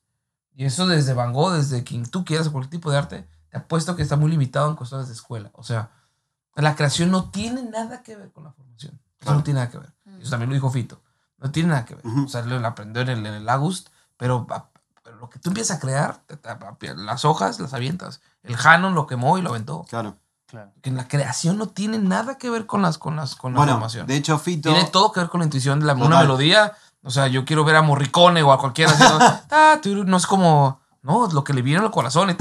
[0.55, 3.95] Y eso desde Van Gogh, desde quien tú quieras, cualquier tipo de arte, te apuesto
[3.95, 5.49] que está muy limitado en cuestiones de escuela.
[5.53, 5.89] O sea,
[6.55, 8.99] la creación no tiene nada que ver con la formación.
[9.19, 9.93] Eso no tiene nada que ver.
[10.19, 11.01] Eso también lo dijo Fito.
[11.39, 12.03] No tiene nada que ver.
[12.25, 14.69] O sea, lo aprendió en el, en el August, pero, a-
[15.03, 16.23] pero lo que tú empiezas a crear,
[16.97, 18.21] las hojas las avientas.
[18.43, 19.85] El Hanon lo quemó y lo aventó.
[19.89, 20.17] Claro.
[20.47, 20.71] Claro.
[20.81, 23.73] Que la creación no tiene nada que ver con, las, con, las, con la Bueno,
[23.73, 24.07] formación.
[24.07, 24.69] de hecho, Fito.
[24.73, 26.73] Tiene todo que ver con la intuición de la, una melodía.
[27.03, 30.05] O sea, yo quiero ver a Morricone o a cualquiera haciendo.
[30.05, 30.79] no es como.
[31.03, 32.29] No, es lo que le viene al corazón.
[32.29, 32.33] y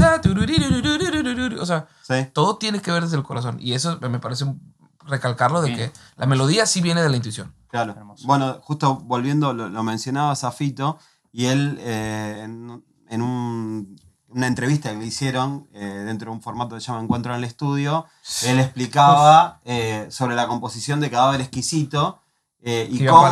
[1.60, 2.14] O sea, Sí.
[2.32, 3.58] todo tiene que ver desde el corazón.
[3.60, 5.76] Y eso me parece un- recalcarlo de Sí.
[5.76, 7.54] que la melodía sí viene de la intuición.
[7.68, 7.92] Claro.
[7.96, 8.26] Hermoso.
[8.26, 10.98] Bueno, justo volviendo, lo, lo mencionabas a Fito,
[11.32, 16.42] y él eh, en, en un- una entrevista que le hicieron eh, dentro de un
[16.42, 18.06] formato que se llama Encuentro en el Estudio,
[18.44, 22.20] él explicaba eh, sobre la composición de Cadáver Exquisito
[22.62, 23.28] eh, y cómo...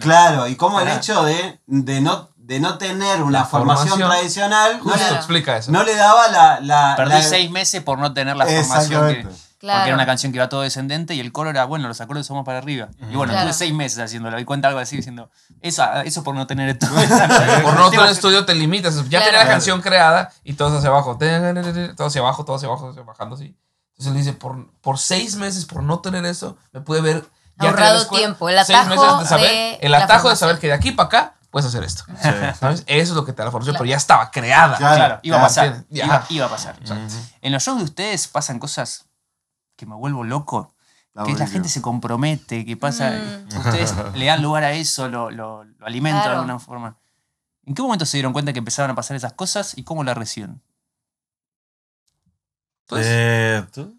[0.00, 4.10] Claro, y cómo el hecho de, de no de no tener una formación, formación.
[4.10, 5.70] tradicional, no le, explica eso.
[5.70, 6.60] no le daba la...
[6.62, 8.66] la Perdí la- seis meses por no tener la formación.
[8.68, 9.22] Que, Exactamente.
[9.28, 9.94] Porque era Claro.
[9.94, 12.56] una canción que iba todo descendente y el coro era, bueno, los acordes somos para
[12.58, 12.88] arriba.
[13.10, 13.48] Y bueno, Claro.
[13.48, 14.38] tuve seis meses haciéndolo.
[14.38, 15.30] Y cuenta algo así diciendo,
[15.60, 16.86] eso, eso por no tener esto.
[17.62, 18.94] Por no tener estudio te limitas.
[18.96, 19.24] Ya Claro.
[19.26, 21.18] tenía la canción creada y todo hacia abajo.
[21.18, 23.54] Todo hacia abajo, todo hacia abajo, bajando así.
[23.98, 27.24] Entonces él dice, por, por seis meses, por no tener eso, me pude ver...
[27.60, 30.92] ya Ahorrado tiempo, el atajo de saber, de el atajo de saber que de aquí
[30.92, 32.04] para acá puedes hacer esto.
[32.20, 32.28] Sí.
[32.58, 32.84] ¿Sabes?
[32.86, 33.82] Eso es lo que te da la formación, Claro.
[33.84, 34.76] pero ya estaba creada.
[34.76, 34.96] Claro.
[34.96, 35.84] Claro, iba a pasar.
[35.90, 36.76] Iba, iba a pasar.
[37.40, 39.06] En los shows de ustedes pasan cosas
[39.76, 40.74] que me vuelvo loco.
[41.24, 43.10] Que la gente se compromete, que pasa.
[43.10, 43.56] Mm.
[43.58, 46.30] Ustedes le dan lugar a eso, lo, lo, lo alimentan Claro.
[46.34, 46.96] de alguna forma.
[47.64, 50.14] ¿En qué momento se dieron cuenta que empezaban a pasar esas cosas y cómo la
[50.14, 50.62] reciben?
[52.86, 53.97] Pues, Eh, ¿tú?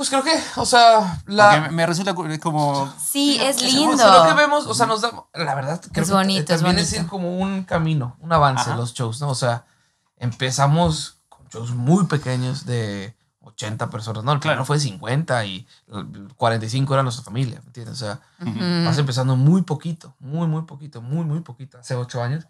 [0.00, 1.58] Pues creo que, o sea, la...
[1.58, 2.90] Porque me, resulta es como.
[2.98, 3.98] Sí, es lindo.
[3.98, 5.12] Lo que vemos, o sea, nos da.
[5.34, 7.02] La verdad, creo Es que bonito, es también es, bonito.
[7.04, 8.78] ir como un camino, un avance Ajá.
[8.78, 9.28] los shows, ¿no?
[9.28, 9.66] O sea,
[10.16, 14.32] empezamos con shows muy pequeños de 80 personas, ¿no?
[14.32, 14.64] El primero Claro.
[14.64, 15.66] fue de 50 y
[16.38, 18.00] 45 era nuestra familia, ¿me entiendes?
[18.00, 18.22] O sea,
[18.86, 22.46] vas empezando muy poquito, muy, muy poquito, muy, muy poquito, hace 8 años.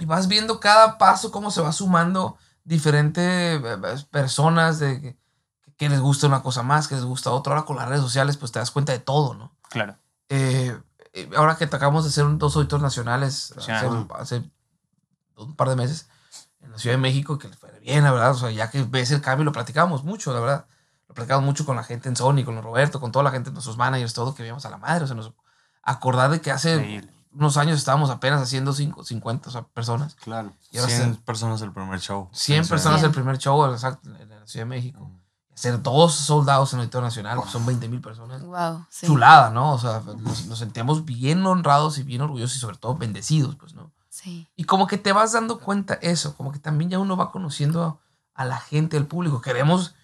[0.00, 3.78] Y vas viendo cada paso cómo se va sumando diferentes eh,
[4.10, 5.16] personas de
[5.76, 7.52] que, les gusta una cosa más, que les gusta otra.
[7.54, 9.52] Ahora con las redes sociales, pues te das cuenta de todo, ¿no?
[9.68, 9.96] Claro.
[10.28, 10.76] Eh,
[11.12, 14.06] eh, ahora que acabamos de hacer un- dos auditorios nacionales hace, Nacional.
[14.18, 14.50] hace
[15.36, 16.08] un par de meses
[16.60, 18.30] en la Ciudad de México, que les fue bien, la verdad.
[18.32, 20.66] O sea, ya que ves el cambio, lo platicamos mucho, la verdad.
[21.08, 23.50] Lo platicamos mucho con la gente en Sony, con los Roberto, con toda la gente,
[23.52, 25.04] nuestros managers, todo, que veíamos a la madre.
[25.04, 25.32] O sea, nos
[25.82, 27.12] acordar de que hace Increíble.
[27.32, 30.16] unos años estábamos apenas haciendo cinco- 50 o sea, personas.
[30.16, 30.52] Claro.
[30.72, 32.28] Y ahora 100 hacer personas el primer show.
[32.32, 32.70] 100 Sí.
[32.70, 35.08] personas el primer show exacto, en la Ciudad de México.
[35.56, 39.06] Hacer dos soldados en el Auditorio Nacional, pues son 20 mil personas Wow, sí.
[39.06, 39.72] chulada, ¿no?
[39.72, 43.72] O sea, nos, nos sentíamos bien honrados y bien orgullosos y sobre todo bendecidos, pues,
[43.74, 43.90] ¿no?
[44.10, 44.46] Sí.
[44.54, 47.82] Y como que te vas dando cuenta eso, como que también ya uno va conociendo
[47.82, 47.96] a,
[48.34, 49.40] a la gente, al público.
[49.40, 49.94] Queremos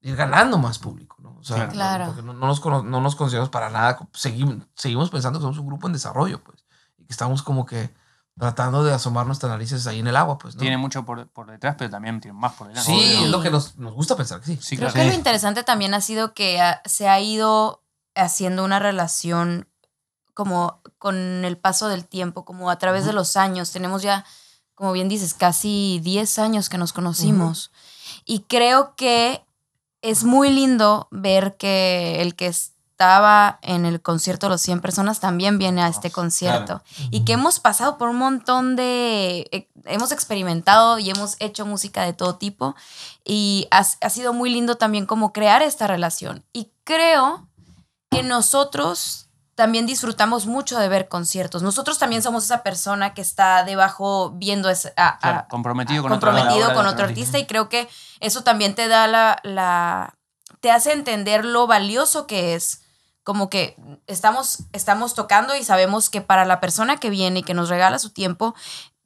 [0.00, 1.36] ir ganando más público, ¿no?
[1.38, 2.06] O sea, Claro.
[2.06, 5.58] porque no, no nos, cono- no nos consideramos para nada, seguimos, seguimos pensando que somos
[5.58, 6.64] un grupo en desarrollo, pues,
[6.98, 7.94] y que estamos como que
[8.38, 10.60] tratando de asomar nuestras narices ahí en el agua, pues, ¿no?
[10.60, 12.90] Tiene mucho por, por detrás, pero también tiene más por delante.
[12.90, 13.24] Sí, Obvio.
[13.24, 14.58] es lo que nos, nos gusta pensar que sí.
[14.60, 15.04] Sí, Creo claro.
[15.04, 17.82] que lo interesante también ha sido que se ha ido
[18.14, 19.68] haciendo una relación
[20.34, 23.70] como con el paso del tiempo, como a través de los años.
[23.70, 24.24] Tenemos ya,
[24.74, 27.70] como bien dices, casi 10 años que nos conocimos.
[28.24, 29.44] Y creo que
[30.00, 32.46] es muy lindo ver que el que
[33.02, 36.82] estaba en el concierto de los 100 personas también viene a este concierto.
[37.10, 39.48] Y que hemos pasado por un montón de...
[39.50, 42.76] eh, Hemos experimentado y hemos hecho música de todo tipo.
[43.24, 46.44] Y ha, ha sido muy lindo también como crear esta relación.
[46.52, 47.48] Y creo
[48.08, 51.62] que nosotros también disfrutamos mucho de ver conciertos.
[51.64, 56.12] Nosotros también somos esa persona que está debajo viendo ese, a- a- Claro, comprometido con
[56.12, 57.88] otro comprometido obra con otro artista y creo que
[58.20, 60.14] eso también te da la, la
[60.60, 62.82] te hace entender lo valioso que es
[63.24, 67.54] como que estamos estamos tocando y sabemos que para la persona que viene y que
[67.54, 68.54] nos regala su tiempo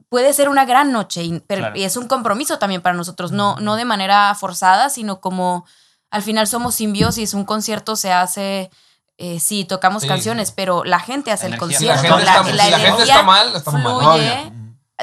[0.09, 1.77] puede ser una gran noche y, pero- Claro.
[1.77, 5.67] y es un compromiso también para nosotros no no de manera forzada sino como
[6.11, 8.71] al final somos simbiosis un concierto se hace
[9.19, 10.09] eh, sí, tocamos Sí.
[10.09, 11.79] canciones, pero la gente hace La el energía.
[11.79, 12.19] Si la concierto.
[12.19, 14.01] gente, está, la- la si la gente energía está mal, mal.
[14.19, 14.53] fluye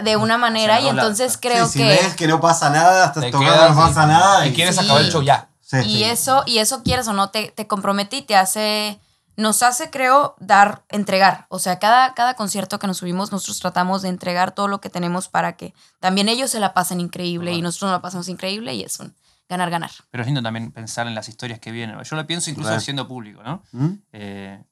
[0.03, 2.39] de una manera Hacia y los lados, entonces creo Sí, si que ves que no
[2.39, 4.45] pasa nada, estás tocando, no pasa y- nada.
[4.47, 4.85] Y quieres Sí.
[4.85, 5.49] acabar el show ya.
[5.81, 6.03] Sí, y sí.
[6.05, 8.99] eso y eso quieres o no te, te compromete y te hace
[9.35, 14.03] nos hace creo dar entregar o sea cada cada concierto que nos subimos nosotros tratamos
[14.03, 17.61] de entregar todo lo que tenemos para que también ellos se la pasen increíble y
[17.63, 19.15] nosotros nos la pasamos increíble y es un
[19.49, 22.01] ganar ganar Pero es lindo también pensar en las historias que vienen.
[22.03, 22.81] Yo lo pienso incluso Claro.
[22.81, 23.61] siendo público, ¿no?
[23.71, 23.89] ¿Mm?
[24.13, 24.63] Eh,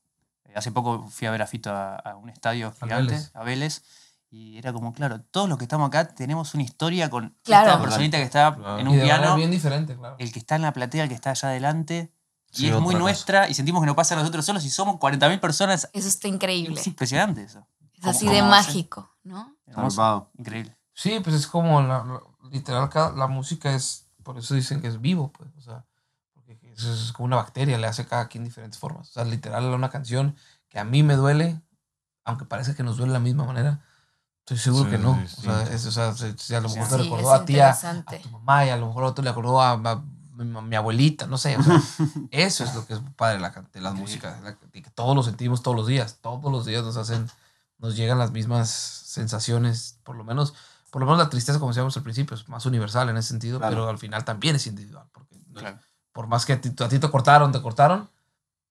[0.56, 3.32] hace poco fui a ver a Fito a, a un estadio A gigante, Vélez.
[3.36, 3.84] a Vélez,
[4.34, 7.70] y era como, claro, todos los que estamos acá tenemos una historia con Claro.
[7.72, 8.80] esta personita que está Claro.
[8.80, 10.16] en Y un de piano, bien diferente, claro.
[10.20, 12.14] el que está en la platea, el que está allá adelante,
[12.50, 13.00] Sí, y es muy cosa.
[13.00, 15.90] nuestra, y sentimos que no pasa a nosotros solos, y somos 40.000 personas.
[15.94, 17.68] eso está increíble Es impresionante eso.
[17.94, 18.50] es ¿Cómo- así de hace?
[18.50, 20.76] mágico no Hermoso, increíble.
[20.94, 25.00] Sí, pues es como la, la- literal la música es, por eso dicen que es
[25.02, 25.86] vivo, pues, o sea,
[26.34, 29.10] porque es, es como una bacteria, le hace a cada quien diferentes formas.
[29.10, 30.36] O sea, literal una canción
[30.70, 31.62] que a mí me duele,
[32.26, 33.84] aunque parece que nos duele de la misma manera,
[34.42, 35.16] estoy seguro Sí, que no.
[35.28, 35.74] sí, O sea, sí.
[35.74, 36.80] es- o sea, se- se- a lo Sí.
[36.80, 37.78] mejor te recordó a ti, a,
[38.22, 40.04] tu mamá, y a lo mejor otro le acordó a, a
[40.36, 41.56] mi, mi abuelita, no sé.
[41.58, 41.76] o sea,
[42.32, 44.00] eso es lo que es padre de, la, de las Sí.
[44.00, 47.30] músicas, la- y que todos lo sentimos todos los días, todos los días nos hacen,
[47.78, 50.54] nos llegan las mismas sensaciones, por lo menos,
[50.90, 53.60] por lo menos la tristeza, como decíamos al principio, es más universal en ese sentido,
[53.60, 53.76] Claro.
[53.76, 55.80] pero al final también es individual, porque Claro.
[56.12, 58.10] por más que a ti, a ti te cortaron, te cortaron,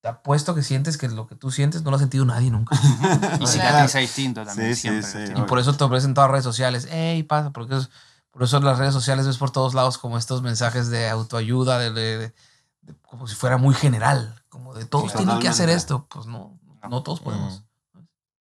[0.01, 2.75] te apuesto que sientes que lo que tú sientes no lo ha sentido nadie nunca.
[3.41, 5.11] Y cicatriza distinto también, Sí, sí, siempre.
[5.11, 5.19] sí.
[5.19, 5.39] ¿viste?
[5.41, 6.89] y por eso te ofrecen todas las redes sociales.
[6.91, 7.91] Hey, pasa, porque es-
[8.31, 11.79] por eso en las redes sociales ves por todos lados como estos mensajes de autoayuda,
[11.79, 12.35] de, de- de-
[12.83, 16.07] de- como si fuera muy general, como de todos Sí, tienen que hacer esto.
[16.09, 16.59] Pues no,
[16.89, 17.65] no todos podemos.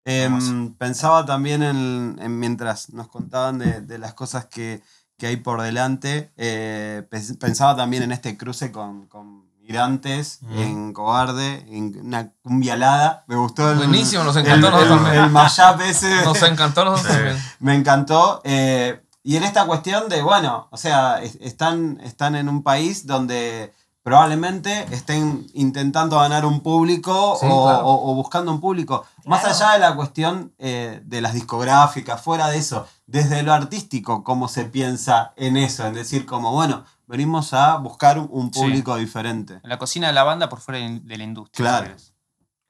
[0.08, 4.84] Em, pensaba también en, en mientras nos contaban de, de las cosas que,
[5.18, 10.60] que hay por delante, eh, pens- pensaba también en este cruce con, con migrantes Ujú.
[10.62, 13.24] en Cobarde, en una cumbialada.
[13.28, 15.24] Me gustó el, Buenísimo, nos el, encantó a nosotros el- también.
[15.26, 16.24] el mashup ese.
[16.24, 17.18] Nos encantó a nosotros Sí.
[17.18, 17.44] también.
[17.60, 18.42] Me encantó.
[18.44, 23.08] eh, y en esta cuestión de, bueno, o sea, es- están, están en un país
[23.08, 23.74] donde
[24.04, 27.88] probablemente estén intentando ganar un público Sí, o, claro.
[27.88, 29.04] o- o buscando un público.
[29.26, 34.24] Más allá de la cuestión eh, de las discográficas, fuera de eso, desde lo artístico,
[34.24, 35.88] ¿cómo se piensa en eso?
[35.88, 38.60] En decir, como, bueno, venimos a buscar un- un Sí.
[38.60, 39.60] público diferente.
[39.64, 41.56] En la cocina de la banda por fuera de la industria.
[41.82, 41.96] Claro.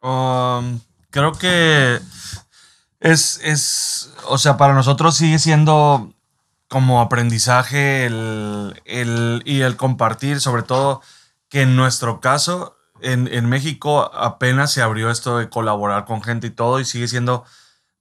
[0.02, 2.00] Um, creo que
[3.00, 6.14] es, es, o sea, para nosotros sigue siendo
[6.68, 11.02] como aprendizaje el, el- y el compartir, sobre todo
[11.50, 16.48] que en nuestro caso, en, en México apenas se abrió esto de colaborar con gente
[16.48, 17.44] y todo, y sigue siendo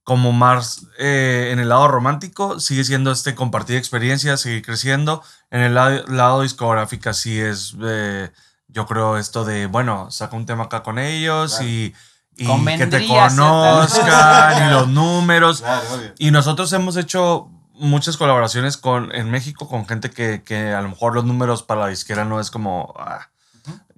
[0.05, 5.23] como más eh, en el lado romántico, sigue siendo este compartir experiencias, seguir creciendo.
[5.51, 8.31] En el lado, lado discográfica sí es, eh,
[8.69, 11.69] yo creo, esto de, bueno, saca un tema acá con ellos Claro.
[11.69, 11.95] y,
[12.37, 15.62] y que te conozcan y los números.
[15.62, 15.83] Claro.
[16.19, 20.90] Y nosotros hemos hecho muchas colaboraciones con, en México con gente que, que a lo
[20.90, 23.31] mejor los números para la disquera no es como, ah,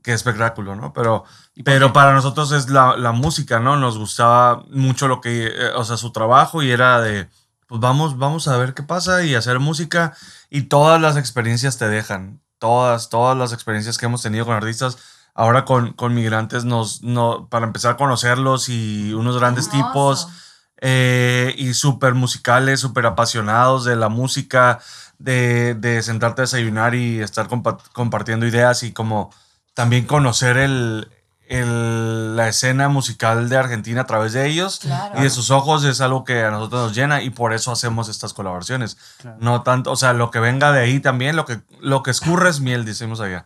[0.06, 0.92] qué espectáculo, ¿no?
[0.92, 1.24] Pero,
[1.56, 3.76] ¿Y por pero para nosotros es la, la música, ¿no?
[3.76, 7.28] Nos gustaba mucho lo que, eh, o sea, su trabajo y era de,
[7.66, 10.14] pues vamos, vamos a ver qué pasa y hacer música
[10.48, 14.96] y todas las experiencias te dejan, todas, todas las experiencias que hemos tenido con artistas.
[15.34, 19.88] Ahora con, con migrantes nos, no, para empezar a conocerlos y unos grandes Hermoso.
[19.88, 20.28] tipos
[20.80, 24.78] eh, y súper musicales, súper apasionados de la música,
[25.18, 29.30] de, de sentarte a desayunar y estar compa- compartiendo ideas y como
[29.76, 31.08] también conocer el,
[31.48, 35.18] el- la escena musical de Argentina a través de ellos Claro.
[35.18, 38.08] y de sus ojos es algo que a nosotros nos llena y por eso hacemos
[38.08, 38.96] estas colaboraciones.
[39.20, 39.36] Claro.
[39.40, 42.48] No tanto, o sea, lo que venga de ahí también, lo que, lo que escurre
[42.50, 43.44] es miel, decimos allá.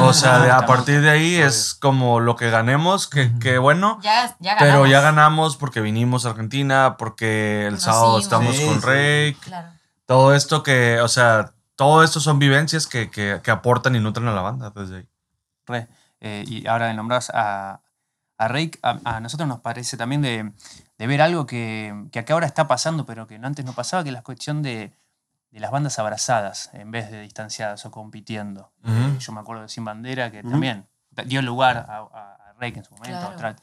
[0.00, 3.98] O sea, de- a partir de ahí es como lo que ganemos, que, que bueno.
[4.02, 8.80] Ya, ya Pero ya ganamos porque vinimos a Argentina, porque el sábado estamos Sí, con
[8.80, 8.86] sí.
[8.86, 9.34] Rey.
[9.34, 9.68] Claro.
[10.06, 14.28] Todo esto que, o sea, todo esto son vivencias que, que, que aportan y nutren
[14.28, 15.08] a la banda desde ahí.
[15.66, 15.88] Re.
[16.20, 17.80] Eh, y ahora de nombrás a,
[18.38, 20.52] a Rake, a, a nosotros nos parece también de,
[20.98, 24.02] de ver algo que, que acá ahora está pasando, pero que no- antes no pasaba,
[24.02, 24.92] que es la cuestión de,
[25.50, 28.70] de las bandas abrazadas en vez de distanciadas o compitiendo.
[28.84, 30.86] Eh, yo me acuerdo de Sin Bandera, que también
[31.26, 33.56] dio lugar a, a, a Rake en su momento, Claro.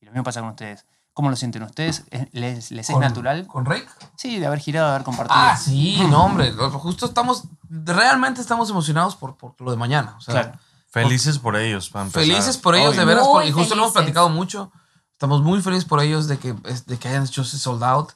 [0.00, 0.86] Y lo mismo pasa con ustedes.
[1.12, 2.04] ¿Cómo lo sienten ustedes?
[2.10, 3.46] ¿Es- ¿Les, les es Con- natural?
[3.46, 3.86] ¿Con Rake?
[4.16, 5.38] Sí, de haber girado, de haber compartido.
[5.40, 6.50] Ah, sí, no, hombre.
[6.52, 10.14] Justo estamos, realmente estamos emocionados por, por lo de mañana.
[10.16, 10.58] O sea, Claro.
[10.94, 12.22] Felices por ellos, para empezar.
[12.26, 13.00] felices por ellos, Obvio.
[13.00, 13.24] de veras.
[13.26, 14.02] Muy y justo lo hemos felices.
[14.12, 14.72] platicado mucho.
[15.12, 18.10] Estamos muy felices por ellos de que, de que hayan hecho ese sold out.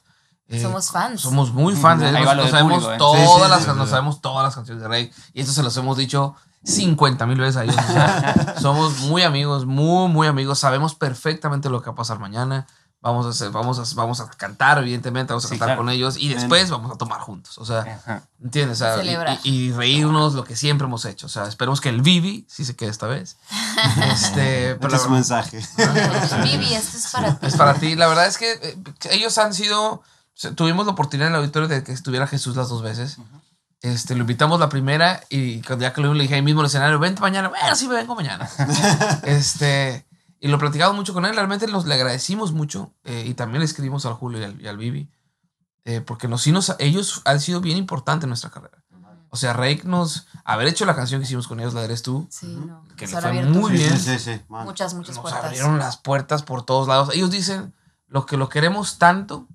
[0.47, 1.21] Eh, Somos fans.
[1.21, 2.27] Somos muy fans de Ahí ellos.
[2.27, 2.97] va lo Nos del sabemos, público, ¿eh?
[2.97, 3.91] todas Sí, sí, las, sí, can- nos sí.
[3.91, 5.11] sabemos todas las canciones de Rey.
[5.33, 7.75] Y esto se los hemos dicho 50 mil veces a ellos.
[7.77, 10.59] O sea, somos muy amigos, muy, muy amigos.
[10.59, 12.65] Sabemos perfectamente lo que va a pasar mañana.
[13.01, 15.79] Vamos a, hacer, vamos a, vamos a cantar, evidentemente, vamos a Sí, cantar claro.
[15.83, 16.17] con ellos.
[16.17, 17.57] Y después vamos a tomar juntos.
[17.57, 18.23] O sea, Ajá.
[18.43, 18.81] ¿Entiendes?
[18.81, 19.39] O sea, y- Celebrar.
[19.43, 21.27] y, reírnos lo que siempre hemos hecho.
[21.27, 23.37] O sea, esperemos que el Vivi sí se quede esta vez.
[24.11, 25.59] Este, Este pero es su mensaje.
[26.43, 27.47] Vivi, esto es para ti.
[27.47, 27.95] es para ti.
[27.95, 28.77] La verdad es que eh,
[29.11, 30.03] ellos han sido.
[30.55, 33.17] Tuvimos la oportunidad en el auditorio de que estuviera Jesús las dos veces.
[33.81, 36.59] Este, lo invitamos la primera y cuando ya que lo vimos, le dije ahí mismo
[36.59, 37.47] en el escenario, vente mañana.
[37.47, 38.49] Bueno, sí, me vengo mañana.
[39.23, 40.05] este,
[40.39, 41.35] y lo platicamos mucho con él.
[41.35, 44.67] Realmente nos le agradecimos mucho eh, y también le escribimos al Julio y al, y
[44.67, 45.09] al Vivi.
[45.85, 48.77] eh, porque nos, sí nos, ellos han sido bien importantes en nuestra carrera.
[49.31, 50.25] O sea, Rake nos.
[50.43, 52.83] Haber hecho la canción que hicimos con ellos, la de Eres tú, Sí, no.
[52.97, 53.95] Que Nos fue abierto muy bien.
[53.99, 54.41] sí, sí.
[54.47, 55.43] Muchas, muchas nos puertas.
[55.45, 57.11] abrieron las puertas por todos lados.
[57.13, 57.75] Ellos dicen
[58.07, 59.47] lo que lo queremos tanto,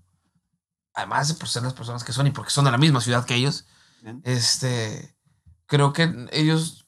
[0.94, 3.24] además de por ser las personas que son y porque son de la misma ciudad
[3.24, 3.66] que ellos.
[4.00, 4.20] Bien.
[4.24, 5.16] Este,
[5.66, 6.86] creo que ellos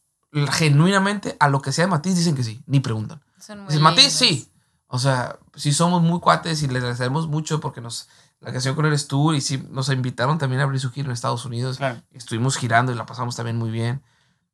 [0.52, 3.20] genuinamente a lo que sea de Matiz dicen que sí, ni preguntan.
[3.38, 4.48] Son muy Dicen, Matiz, sí.
[4.88, 8.08] O sea, sí somos muy cuates y les agradecemos mucho porque nos
[8.40, 11.12] la canción con Eres tú y sí nos invitaron también a abrir su gira en
[11.12, 11.78] Estados Unidos.
[11.78, 12.02] Claro.
[12.12, 14.02] Estuvimos girando y la pasamos también muy bien.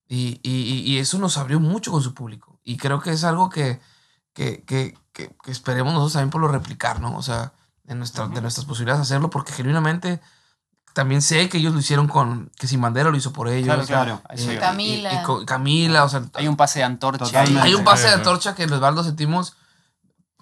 [0.09, 2.61] Y, y- y eso nos abrió mucho con su público.
[2.63, 3.81] Y creo que es algo que,
[4.33, 7.17] que, que, que- que esperemos nosotros también por lo replicar, ¿no?
[7.17, 7.53] O sea,
[7.85, 10.21] de, nuestra, de nuestras posibilidades hacerlo, porque genuinamente
[10.93, 12.51] también sé que ellos lo hicieron con.
[12.59, 13.67] Que Sin Bandera lo hizo por ellos.
[13.67, 14.23] Claro, claro.
[14.31, 14.59] Eh.
[14.61, 15.13] Camila.
[15.13, 16.23] y- y con Camila, o sea.
[16.35, 17.61] Hay un pase de antorcha Totalmente.
[17.61, 17.69] ahí.
[17.69, 19.57] hay un pase de antorcha que en Osvaldo sentimos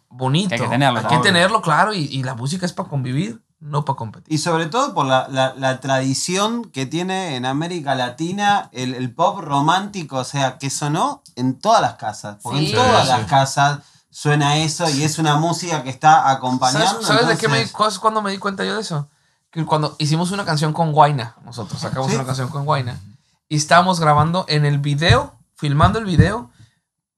[0.08, 0.48] bonito.
[0.48, 1.92] Que hay que tenerlo, Hay que tenerlo, claro.
[1.94, 4.32] Y, y la música es para convivir, no para competir.
[4.32, 9.14] Y sobre todo por la, la- la tradición que tiene en América Latina el, el
[9.14, 12.38] pop romántico, o sea, que sonó en todas las casas.
[12.42, 12.66] Porque Sí.
[12.70, 13.26] en todas Sí, las sí.
[13.26, 13.78] casas
[14.10, 16.90] suena eso y es una música que está acompañando.
[17.02, 19.08] ¿Sabes, sabes de qué me, cuándo- cuándo me di cuenta yo de eso?
[19.66, 22.14] Cuando hicimos una canción con Guaina, nosotros sacamos Sí.
[22.14, 23.00] una canción con Guaina,
[23.48, 26.50] y estábamos grabando en el video, filmando el video,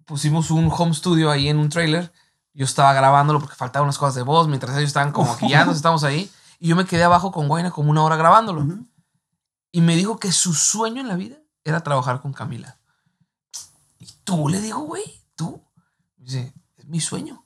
[0.06, 2.12] pusimos un home studio ahí en un trailer,
[2.54, 6.04] yo estaba grabándolo porque faltaban unas cosas de voz, mientras ellos estaban como maquillándose, estábamos
[6.04, 8.66] ahí, y yo me quedé abajo con Guaina como una hora grabándolo.
[9.70, 12.78] Y me dijo que su sueño en la vida era trabajar con Camila.
[13.98, 15.62] Y tú le digo, güey, tú.
[16.16, 17.41] Dice, es mi sueño.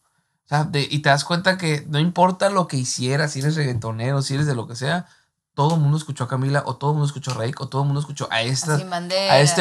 [0.47, 3.57] O sea, de- y te das cuenta que no importa lo que hicieras, si eres
[3.57, 5.07] reggaetonero, si eres de lo que sea,
[5.55, 7.83] todo el mundo escuchó a Camila, o todo el mundo escuchó a Rake, o todo
[7.83, 8.85] el mundo escuchó a esta, este,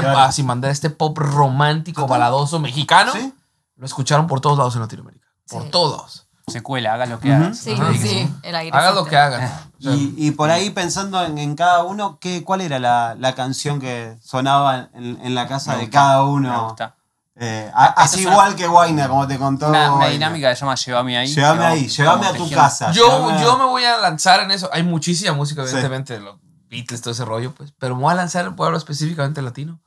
[0.01, 0.19] Claro.
[0.19, 3.11] a este pop romántico, baladoso mexicano.
[3.13, 3.33] ¿Sí?
[3.77, 5.25] Lo escucharon por todos lados en Latinoamérica.
[5.49, 5.69] Por Sí.
[5.71, 6.21] todos.
[6.47, 7.43] Secuela, haga lo que Ujú.
[7.45, 7.57] hagas.
[7.57, 8.33] Sí, sí, sí.
[8.43, 8.77] El aire.
[8.77, 12.61] Hagan lo que sea, Y, y por ahí pensando en, en cada uno, ¿qué, ¿cuál
[12.61, 16.29] era la, la canción que sonaba en, en la casa Me de gusta, cada Me
[16.29, 16.65] uno?
[16.65, 16.95] gusta.
[17.37, 19.67] Eh, a- así una- igual que Guaina, como te contó.
[19.69, 21.27] Una, una dinámica que se llama Llévame ahí.
[21.33, 22.55] Llévame ahí, vamos- llévame a tu tejiendo.
[22.57, 22.91] casa.
[22.93, 24.69] Yo, a- yo me voy a lanzar en eso.
[24.71, 25.69] Hay muchísima música, Sí.
[25.71, 26.37] evidentemente, los
[26.69, 27.73] Beatles, todo ese rollo, pues.
[27.77, 29.81] Pero me voy a lanzar en pueblo específicamente latino.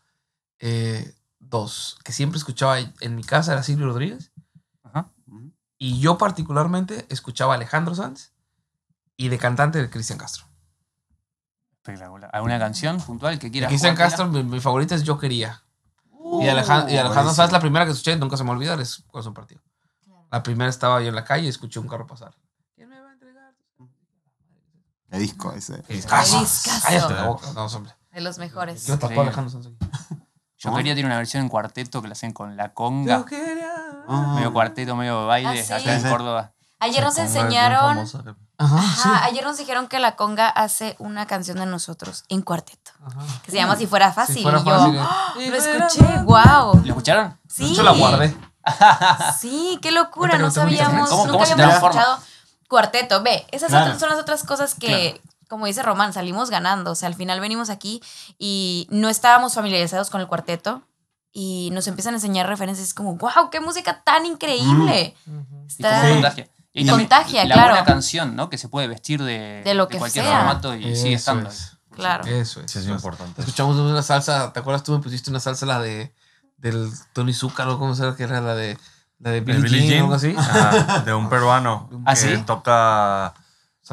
[0.60, 4.30] Eh, dos, que siempre escuchaba en mi casa era Silvio Rodríguez.
[4.84, 5.08] Ajá.
[5.78, 8.32] Y yo particularmente escuchaba a Alejandro Sanz
[9.16, 10.44] y de cantante de Cristian Castro.
[11.72, 12.28] Espectacular.
[12.32, 13.96] ¿Alguna canción puntual que quieras Cristian?
[13.96, 15.62] Castro, mi, mi favorita es Yo Quería.
[16.38, 17.34] Uh, y Alejandro, y Alejandro.
[17.34, 19.60] Sanz, la primera que escuché, nunca se me olvida, es Corazón Partido.
[20.30, 22.34] La primera estaba yo en la calle y escuché un carro pasar.
[22.74, 23.54] ¿Quién me va a entregar?
[25.10, 25.82] Qué disco ese.
[25.82, 26.44] Qué discazo.
[26.84, 27.52] Cállate la boca.
[27.54, 27.92] No, hombre.
[28.12, 28.86] De los mejores.
[28.86, 29.76] Yo a Alejandro Sanz aquí.
[30.58, 33.18] Yo quería tener una versión en cuarteto que la hacen con la conga.
[33.18, 33.72] Yo quería.
[34.08, 34.32] Ah.
[34.34, 35.72] Medio cuarteto, medio baile, Ah, ¿sí?
[35.72, 36.02] acá en.
[36.10, 36.52] Córdoba.
[36.80, 38.06] Ayer nos enseñaron.
[38.60, 39.08] Ajá, sí.
[39.22, 42.90] Ayer nos dijeron que la conga hace una canción de nosotros en cuarteto.
[43.04, 43.20] Ajá.
[43.44, 44.36] Que se llama Si fuera fácil.
[44.36, 45.00] Si fuera y yo, fácil, eh.
[45.00, 45.34] ¡ah!
[45.36, 46.74] Lo escuché, wow.
[46.82, 47.38] ¿Lo escucharon?
[47.48, 47.74] Sí.
[47.74, 48.36] Yo la guardé.
[49.40, 51.08] Sí, qué locura, no sabíamos.
[51.08, 52.18] ¿Cómo- nunca cómo habíamos escuchado
[52.68, 53.22] cuarteto.
[53.22, 53.86] Ve, esas Claro.
[53.86, 56.90] otras son las otras cosas que, como dice Román, salimos ganando.
[56.90, 58.02] O sea, al final venimos aquí
[58.38, 60.82] y no estábamos familiarizados con el cuarteto
[61.32, 62.88] y nos empiezan a enseñar referencias.
[62.88, 65.14] Es como, wow, qué música tan increíble.
[65.26, 66.10] Y Está-.
[66.10, 67.70] Y Y contagia, la claro.
[67.70, 68.48] buena canción, ¿no?
[68.50, 70.36] Que se puede vestir de, De lo que cualquier sea.
[70.38, 71.48] formato y sigue Eso estando.
[71.48, 71.76] es.
[71.94, 72.24] Claro.
[72.26, 72.70] Eso es.
[72.70, 73.40] Sí, es importante.
[73.40, 76.14] Escuchamos una salsa, ¿te acuerdas tú me pusiste una salsa la de
[76.58, 78.78] del Tony Zúcaro, cómo se llama que era la de
[79.20, 80.56] la de Billie, Billie Jean, o Jean, algo así?
[80.58, 82.42] ajá, de un peruano ¿Ah, que sí?
[82.46, 83.34] toca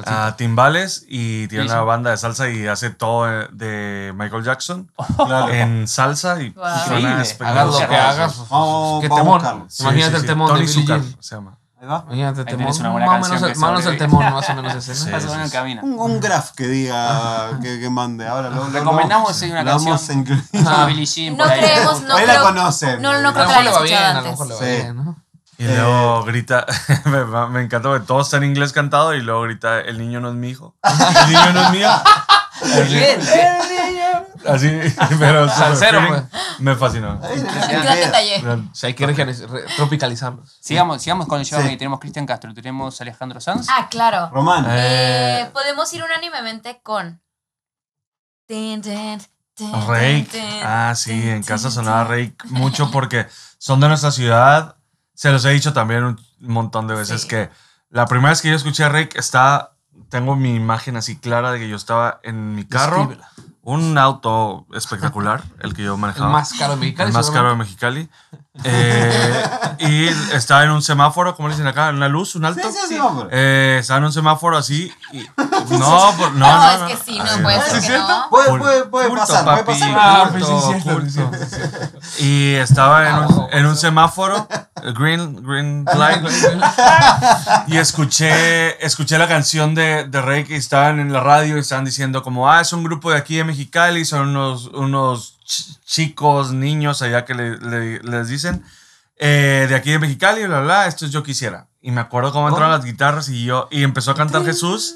[0.05, 1.85] ah, timbales y tiene Sí, una sí.
[1.85, 5.49] banda de salsa y hace todo de Michael Jackson Claro.
[5.49, 6.65] en salsa y Wow.
[6.87, 8.33] suena hagas lo que hagas.
[8.35, 9.67] pues, Vamos- qué vamos a temón.
[9.79, 11.15] Imagínate sí, el temón Tony de Billie Jean.
[11.19, 11.57] se llama.
[11.85, 12.03] Va.
[12.07, 12.73] Imagínate el Ahí temón.
[12.79, 14.05] una buena más o canción menos, que más o menos el sobrevive.
[14.19, 15.19] temón, más o menos ese, ¿no?
[15.19, 15.39] Sí.
[15.41, 15.81] El camino.
[15.83, 18.27] Un, un graph que diga que, que mande.
[18.27, 20.17] Ahora lo, lo- Recomendamos lo- sí, una lo vamos canción.
[20.17, 20.43] a incluir.
[20.51, 21.37] Se llama Billie Jean.
[21.37, 21.59] No por ahí.
[21.59, 23.01] creemos, no Ahí la conocen.
[23.01, 24.65] No, no creo lo que la haya bien, a escuchado lo mejor le va Sí.
[24.65, 25.15] bien, ¿no?
[25.57, 26.65] Y luego grita,
[27.05, 30.29] me, me encantó que todo está en inglés cantado y luego grita, el niño no
[30.29, 30.75] es mi hijo.
[30.83, 31.89] El niño no es mío.
[32.89, 33.19] Bien.
[34.47, 34.69] Así,
[35.19, 36.21] pero Salsero, feeling,
[36.59, 37.19] me fascinó.
[38.41, 38.69] Gran.
[38.71, 40.57] O sea, hay que re- tropicalizarlos.
[40.61, 41.77] Sigamos, sigamos con el Llévame Sí.
[41.77, 43.67] Tenemos Cristian Castro, tenemos Alejandro Sanz.
[43.69, 44.29] Ah, claro.
[44.31, 44.65] Román.
[44.69, 47.21] Eh, Eh, podemos ir unánimemente con.
[48.47, 49.19] Tin, tin,
[49.55, 50.27] tin, Rake.
[50.31, 52.11] tin, tin, Ah, sí, tin, en casa tin, sonaba tin.
[52.35, 54.75] Rake mucho porque son de nuestra ciudad.
[55.13, 57.27] Se los he dicho también un montón de veces Sí.
[57.29, 57.49] que
[57.89, 59.71] la primera vez que yo escuché a Rake está,
[60.09, 63.29] tengo mi imagen así clara de que yo estaba en mi carro, Descríbela.
[63.65, 66.29] Un auto espectacular, el que yo El manejaba.
[66.29, 67.07] más caro de Mexicali.
[67.09, 68.09] el más caro de Mexicali.
[68.63, 69.43] Eh,
[69.79, 72.71] y estaba en un semáforo, como le dicen acá, en una luz, un alto.
[72.71, 73.27] sí, sí, hombre.
[73.31, 74.91] Eh, estaba en un semáforo así.
[75.11, 75.25] y-
[75.77, 78.07] no, por- no, No, no, es que sí, no puede ¿Sí, ser es cierto?
[78.07, 78.29] no.
[78.29, 79.79] Puede, puede, puede culto, pasar, puede papi.
[79.79, 79.95] pasar.
[79.97, 81.37] Ah, Culto, pues sí, es cierto, culto.
[81.37, 82.25] sí, sí, sí.
[82.25, 83.81] Y estaba en Ah, un, ojo, en un eso.
[83.81, 86.21] semáforo, el green, green light,
[87.67, 91.85] y escuché, escuché la canción de, de Rey que estaban en la radio y estaban
[91.85, 96.51] diciendo como, ah, es un grupo de aquí de Mexicali, son unos, unos ch- chicos,
[96.51, 98.63] niños allá que le- le- les dicen,
[99.17, 101.67] eh, de aquí de Mexicali, bla, bla, bla, esto es Yo Quisiera.
[101.81, 104.95] Y me acuerdo cómo entraron las guitarras y yo, y empezó a cantar Jesús,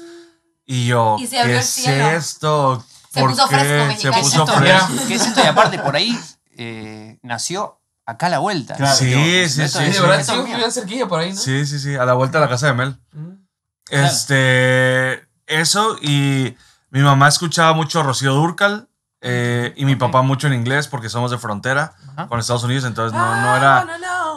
[0.66, 2.10] y yo, Y se abrió ¿qué el es cielo.
[2.10, 2.84] esto?
[3.12, 3.56] Se ¿Por puso qué?
[3.56, 4.22] fresco Se Mexicali.
[4.22, 4.92] puso fresco.
[5.08, 5.40] ¿Qué es esto?
[5.42, 6.16] Y aparte, por ahí
[6.56, 7.79] eh, nació
[8.10, 8.74] acá a la vuelta.
[8.76, 8.94] Claro.
[8.96, 11.36] Sí, sí, sí, es- Sí, de verdad, sí, bien cerquilla por ahí, ¿no?
[11.40, 12.96] Sí, sí, sí, a la vuelta de la casa de Mel.
[13.12, 13.30] Mm.
[13.90, 16.56] Este, eso y
[16.92, 18.88] Mi mamá escuchaba mucho Rocío Durcal
[19.20, 22.26] eh, y mi papá mucho en inglés porque somos de frontera Ajá.
[22.26, 23.86] con Estados Unidos, entonces no, no era,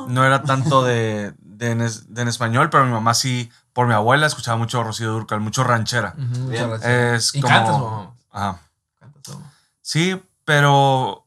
[0.07, 3.87] no era tanto de, de en, es- de en español, pero mi mamá sí, por
[3.87, 6.13] mi abuela, escuchaba mucho Rocío Durcal, mucho ranchera.
[6.17, 6.69] Bien.
[6.69, 6.83] gracias.
[7.31, 8.11] Es y como- cantas, mamá.
[8.31, 8.59] Ajá.
[8.99, 9.51] Cantas, mamá.
[9.81, 11.22] Sí, pero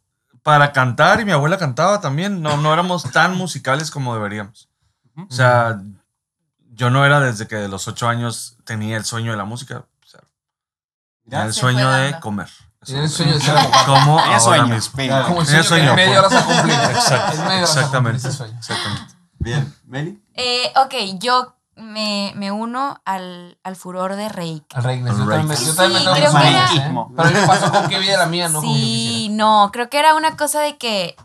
[0.46, 4.68] para cantar, y mi abuela cantaba también, no, no éramos tan musicales como deberíamos.
[5.16, 5.80] O sea,
[6.72, 9.78] yo no era desde que de los ocho años tenía el sueño de la música.
[10.04, 10.20] O sea,
[11.24, 12.48] tenía el sueño de comer.
[12.84, 13.86] Tienes el sueño de ser abogado.
[13.86, 14.66] Como Tenía ahora sueño.
[14.68, 14.92] mismo.
[15.26, 16.82] Como el Tenía sueño que en media hora se ha cumplido.
[16.90, 18.28] Exacto, exactamente.
[19.40, 20.22] Bien, Meli.
[20.34, 24.64] Eh, ok, yo me, me uno al, al furor de Reik.
[24.74, 25.12] Al Reignes.
[25.16, 25.66] Yo también me- Reignes.
[25.66, 26.20] yo también me Sí, tengo que
[26.52, 27.04] que decir, ¿eh?
[27.16, 30.14] Pero me pasó con qué vida era mía, no con Sí, no, creo que era
[30.14, 31.16] una cosa de que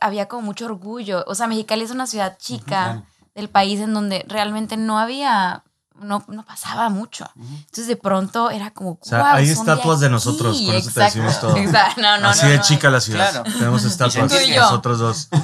[0.00, 1.24] había como mucho orgullo.
[1.26, 3.02] O sea, Mexicali es una ciudad chica claro.
[3.34, 5.62] del país en donde realmente no había,
[6.00, 7.28] no, no pasaba mucho.
[7.36, 10.12] Entonces de pronto era como, O sea, "Guau, hay estatuas de aquí".
[10.12, 11.56] nosotros, con eso te Exacto, decimos todo.
[11.64, 12.62] Exacto, no, no, Así no, de no.
[12.62, 13.30] chica la ciudad.
[13.32, 13.52] Claro.
[13.58, 14.46] Tenemos estatuas.
[14.46, 14.60] Yo.
[14.62, 15.28] Nosotros dos.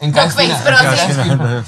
[0.00, 1.64] En esquina.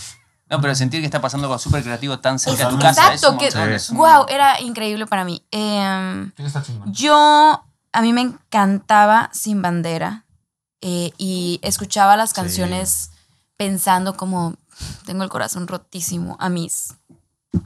[0.50, 3.14] No, pero sentir que está pasando algo súper creativo tan cerca de tu Exacto, casa.
[3.14, 3.58] es que- Sí.
[3.74, 5.44] es un- Wow, era increíble para mí.
[5.50, 6.92] Chingón.
[6.92, 7.64] Yo,
[7.94, 10.24] a mí me encantaba Sin Bandera
[10.82, 12.36] eh, y escuchaba las Sí.
[12.36, 13.10] canciones
[13.56, 14.54] pensando como,
[15.06, 16.94] tengo el corazón rotísimo a mis,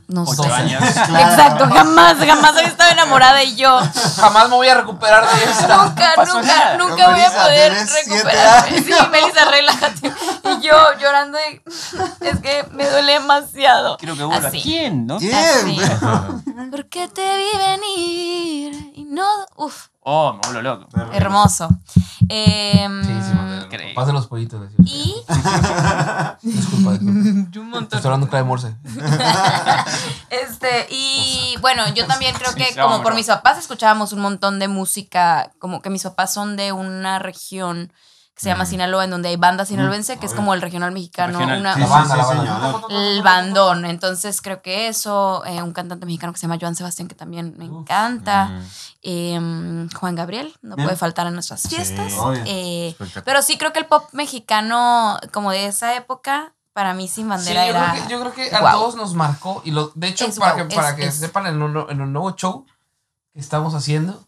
[0.07, 0.53] no Ocho sé.
[0.53, 0.83] años.
[0.97, 3.81] Exacto, jamás, jamás había estado enamorada y yo
[4.17, 5.67] Jamás me voy a recuperar de eso.
[5.67, 6.77] nunca, pasó nunca, nada.
[6.77, 8.83] nunca voy a poder recuperarme.
[8.83, 10.13] Sí, Melissa, relájate.
[10.59, 11.63] Y yo llorando y
[12.27, 13.97] es que me duele demasiado.
[13.97, 14.51] Quiero que vuelva.
[14.51, 15.07] ¿Quién?
[15.07, 15.19] ¿No?
[15.19, 15.35] ¿Quién?
[15.35, 15.81] Así.
[16.71, 19.25] Porque te vi venir y no,
[19.57, 21.13] uf, Oh, me vuelvo loco.
[21.13, 21.69] hermoso.
[22.31, 23.93] Em, Sí, sí, madre.
[23.95, 24.59] Pasa los pollitos.
[24.63, 24.77] decía.
[24.87, 25.15] y
[26.43, 26.99] Disculpa, disculpa.
[27.01, 27.99] un montón.
[27.99, 28.75] estoy hablando clave morse.
[30.31, 34.59] Este, y bueno, yo también creo que sí, como por mis papás escuchábamos un montón
[34.59, 37.93] de música, como que mis papás son de una región
[38.39, 41.41] que se llama Sinaloa, en donde hay banda sinaloense, que es como el regional mexicano,
[41.41, 41.59] Regional.
[41.59, 42.73] una, Sí, La sí, banda, sí, la banda.
[42.79, 42.93] señor.
[42.93, 43.85] el bandón.
[43.85, 47.55] Entonces creo que eso, eh, un cantante mexicano que se llama Joan Sebastián, que también
[47.59, 47.81] me Uf.
[47.81, 48.45] encanta.
[48.47, 48.63] Mm,
[49.03, 50.87] Eh, Juan Gabriel, no Bien.
[50.87, 52.13] puede faltar en nuestras fiestas.
[52.19, 52.43] obvio.
[52.47, 53.25] Eh, espectacular.
[53.25, 57.29] pero sí creo que el pop mexicano, como de esa época, para mí sin Sí,
[57.29, 57.91] bandera yo era.
[57.93, 58.79] creo que, yo creo que a Guau.
[58.79, 59.63] todos nos marcó.
[59.65, 61.91] Y lo, de hecho, Es para guau, que, para es- que es- sepan, en un,
[61.91, 62.67] en un nuevo show
[63.33, 64.25] que estamos haciendo,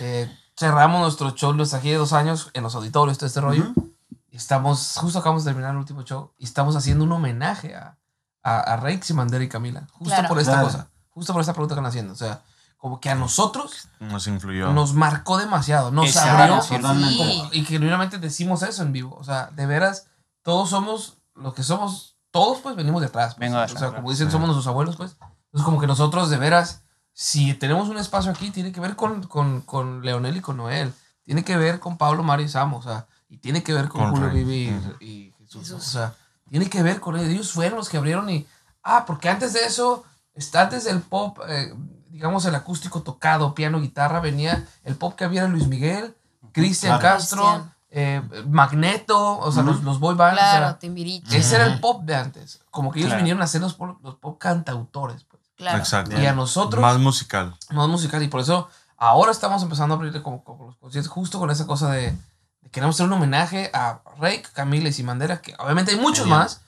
[0.00, 3.72] eh, cerramos nuestro show, nuestra gira de dos años en los auditorios, todo este rollo.
[4.30, 7.96] Y estamos, justo acabamos de terminar el último show y estamos haciendo un homenaje a,
[8.42, 9.86] a, a Rex y Mandera y Camila.
[9.92, 10.28] Justo Claro.
[10.28, 10.66] por esta Claro.
[10.66, 10.90] cosa.
[11.10, 12.12] Justo por esta pregunta que están haciendo.
[12.12, 12.42] O sea,
[12.76, 14.72] como que a nosotros Nos influyó.
[14.72, 15.90] nos marcó demasiado.
[15.92, 16.60] Nos Esa abrió.
[16.62, 17.42] Sí.
[17.52, 19.16] Y genuinamente decimos eso en vivo.
[19.18, 20.08] O sea, de veras,
[20.42, 22.16] todos somos lo que somos.
[22.32, 23.34] Todos, pues, venimos de atrás.
[23.36, 23.40] pues.
[23.40, 24.32] Vengo de o allá, sea, como dicen, Sí.
[24.32, 25.12] somos nuestros abuelos, pues.
[25.12, 26.82] Entonces, como que nosotros, de veras,
[27.14, 30.92] si tenemos un espacio aquí, tiene que ver con, con, con Leonel y con Noel.
[31.22, 32.76] Tiene que ver con Pablo, Mario y Samo.
[32.78, 34.44] O sea, y tiene que ver con, Con Julio Rey.
[34.44, 35.70] Vivi y, y Jesús.
[35.70, 36.14] O sea,
[36.50, 37.30] tiene que ver con ellos.
[37.30, 38.46] Ellos fueron los que abrieron y.
[38.82, 40.04] Ah, porque antes de eso,
[40.34, 41.72] está antes del pop, eh,
[42.10, 46.14] digamos, el acústico tocado, piano, guitarra, venía el pop que había era Luis Miguel,
[46.52, 47.16] Cristian Claro.
[47.16, 50.34] Castro, eh, Magneto, o sea, los, los boy bands.
[50.36, 51.38] o Claro, sea, Timbiriche.
[51.38, 52.60] ese era el pop de antes.
[52.70, 53.22] Como que ellos Claro.
[53.22, 55.24] vinieron a ser los, pop- los pop cantautores.
[55.70, 55.78] Claro.
[55.78, 56.20] Exacto.
[56.20, 57.54] Y a nosotros, Más más, musical.
[57.70, 58.22] musical.
[58.22, 61.66] Y por eso ahora estamos empezando a abrir como, como los conciertos, justo con esa
[61.66, 62.10] cosa de,
[62.60, 66.60] de queremos hacer un homenaje a Rey, Camila y Simandera, que obviamente hay muchos más,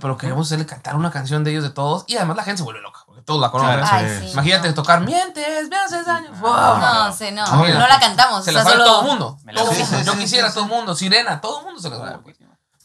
[0.00, 2.04] pero queremos hacerle cantar una canción de ellos de todos.
[2.08, 3.78] Y además la gente se vuelve loca, porque todos la conocen.
[3.78, 4.30] Claro, sí.
[4.32, 4.74] Imagínate no.
[4.74, 6.30] tocar Mientes, me haces daño.
[6.40, 6.78] Wow.
[6.78, 7.44] No, sí, no.
[7.86, 8.44] La cantamos.
[8.44, 9.38] Se la sabe solo- todo el mundo.
[9.54, 9.78] Todo sé.
[9.84, 9.96] mundo.
[9.98, 10.76] Sí, Yo sí, quisiera sí, todo el sí.
[10.76, 10.94] mundo.
[10.96, 12.18] Sirena, todo el mundo se la sabe.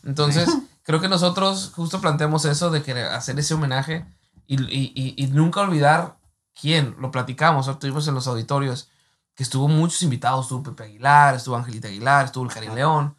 [0.03, 0.47] Entonces,
[0.83, 4.05] creo que nosotros justo planteamos eso de querer hacer ese homenaje
[4.55, 6.17] y, y- y- y nunca olvidar
[6.59, 6.95] quién.
[6.99, 8.89] Lo platicamos, estuvimos en los auditorios,
[9.35, 10.45] que estuvo muchos invitados.
[10.45, 13.15] Estuvo Pepe Aguilar, estuvo Angelita Aguilar, estuvo el Karim León,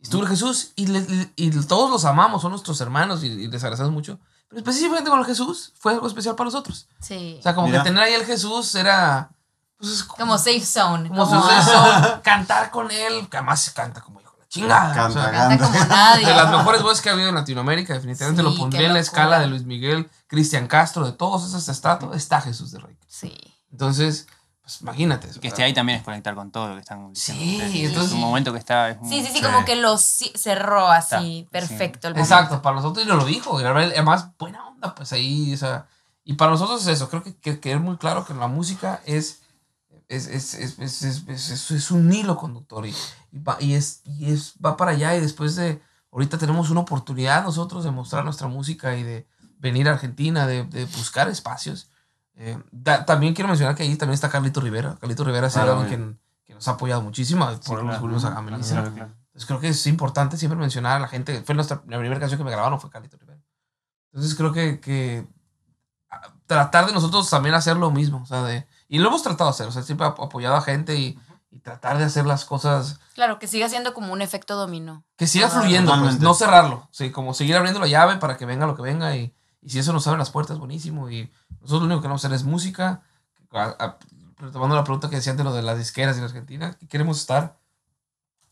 [0.00, 3.62] estuvo el Jesús y, le- y todos los amamos, son nuestros hermanos y, y les
[3.62, 4.18] agradecemos mucho.
[4.48, 6.88] Pero específicamente con el Jesús fue algo especial para nosotros.
[7.00, 7.36] Sí.
[7.38, 7.82] O sea, como Mira.
[7.82, 9.30] que tener ahí el Jesús era...
[9.76, 11.08] Pues, es Como safe zone.
[11.08, 14.20] como como- su eso, cantar con él, que además se canta como
[14.50, 14.92] chingada.
[14.94, 15.58] Canta, o sea, canta.
[15.58, 16.26] Canta como nadie.
[16.26, 19.00] de las mejores voces que ha habido en Latinoamérica, definitivamente Sí, lo pondría en la
[19.00, 22.96] escala de Luis Miguel, Cristian Castro, de todos esos estratos, está Jesús de Rey.
[23.08, 23.34] Sí.
[23.72, 24.26] Entonces,
[24.62, 25.28] pues imagínate.
[25.30, 27.64] o Que esté ahí también es conectar con todo lo que están diciendo.
[27.70, 28.90] Sí, entonces- Es un momento que está.
[28.90, 29.42] es un- Sí, sí, sí, Sí.
[29.42, 32.08] como que lo cerró así, Está, perfecto.
[32.08, 32.34] el momento.
[32.34, 35.86] Exacto, para nosotros y nos lo dijo, además buena onda, pues ahí, o sea,
[36.24, 39.00] y para nosotros es eso, creo que, que, que es muy claro que la música
[39.06, 39.40] es,
[40.10, 42.94] es, es, es, es, es- es- es- es un hilo conductor y,
[43.32, 45.80] y, va, y es, y es, va para allá y después de,
[46.12, 49.26] ahorita tenemos una oportunidad nosotros de mostrar nuestra música y de
[49.58, 51.88] venir a Argentina, de, de buscar espacios.
[52.34, 54.96] Eh, da- también quiero mencionar que ahí también está Carlito Rivera.
[55.00, 56.16] Carlito Rivera sido Claro, alguien güey.
[56.46, 57.44] que, nos ha apoyado muchísimo.
[57.46, 58.00] Por eso nos claro.
[58.00, 58.82] volvimos a, Melissa.
[58.82, 59.12] Claro.
[59.26, 61.42] Entonces creo que es importante siempre mencionar a la gente.
[61.42, 63.38] Fue nuestra, la primera canción que me grabaron fue Carlito Rivera.
[64.12, 65.26] Entonces creo que, que
[66.46, 68.18] tratar de nosotros también hacer lo mismo.
[68.22, 69.66] O sea, de, y lo hemos tratado de hacer.
[69.68, 71.18] O sea, siempre ap- apoyado a gente y,
[71.50, 75.04] y tratar de hacer las cosas Claro, que siga siendo como un efecto dominó.
[75.16, 76.88] que siga Ah, fluyendo, pues, no cerrarlo.
[76.92, 79.16] Sí, como seguir abriendo la llave para que venga lo que venga.
[79.16, 81.08] Y, y si eso nos abre las puertas, buenísimo.
[81.10, 81.30] Y
[81.60, 83.02] nosotros lo único que queremos hacer es música.
[83.52, 83.98] A- a-
[84.38, 87.58] retomando la pregunta que decían de lo de las disqueras en Argentina, que queremos estar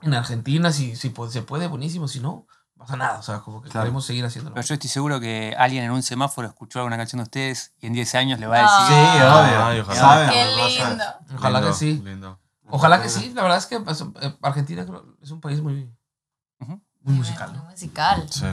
[0.02, 2.08] en Argentina, si, si puede- se puede, buenísimo.
[2.08, 2.46] Si no
[2.78, 3.18] pasa nada.
[3.18, 3.84] O sea, como que Claro.
[3.86, 4.54] queremos seguir haciéndolo.
[4.54, 7.86] Pero yo estoy seguro que alguien en un semáforo escuchó alguna canción de ustedes y
[7.88, 8.80] en 10 años le va a Ah.
[8.88, 8.96] decir.
[8.96, 9.64] Sí, obvio.
[9.66, 10.00] Ay, ojalá.
[10.00, 11.04] Saben, Qué lindo.
[11.36, 11.92] Ojalá Lindo, que sí.
[12.04, 12.38] Lindo.
[12.70, 13.32] Ojalá que sí.
[13.34, 14.86] La verdad es que pues, eh, Argentina
[15.22, 15.90] es un país muy,
[17.02, 17.52] muy musical.
[17.52, 17.62] ¿no?
[17.62, 18.26] Muy musical.
[18.30, 18.46] Sí.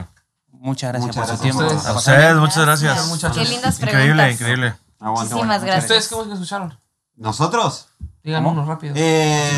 [0.52, 1.62] Muchas gracias Muchas por su tiempo.
[1.62, 1.86] a ustedes.
[1.86, 2.14] A pasar.
[2.14, 3.06] ustedes, muchas gracias.
[3.08, 3.36] muchachos.
[3.36, 4.32] Qué lindas Increíble, preguntas.
[4.32, 4.74] increíble.
[4.98, 5.34] Aguante.
[5.34, 5.84] Muchísimas gracias.
[5.84, 6.78] ¿Ustedes qué música escucharon?
[7.16, 7.88] ¿Nosotros?
[8.26, 8.94] Uno rápido.
[8.96, 9.50] Eh,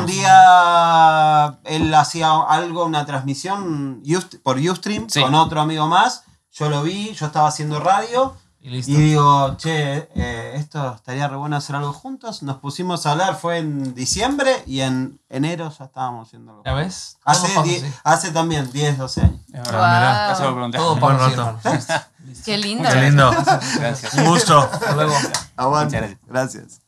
[0.00, 4.02] un día él hacía algo, una transmisión
[4.42, 5.20] por Ustream Sí.
[5.22, 6.24] con otro amigo más.
[6.52, 8.90] Yo lo vi, yo estaba haciendo radio Y listo.
[8.90, 12.42] y digo, che, eh, esto estaría re bueno hacer algo juntos.
[12.42, 16.64] Nos pusimos a hablar, fue en diciembre y en enero ya estábamos haciendo algo.
[16.64, 17.18] ¿Ya ves?
[17.24, 17.94] Hace, Todo pasa die- así.
[18.02, 19.40] hace también 10, 12 años.
[19.52, 20.70] Wow.
[20.72, 21.58] Todo rato.
[22.44, 22.88] Qué lindo.
[22.88, 23.30] Qué lindo.
[23.78, 24.14] Gracias.
[24.14, 24.58] Un gusto.
[24.58, 25.14] Hasta luego.
[25.56, 26.18] Aguante.
[26.26, 26.80] Gracias.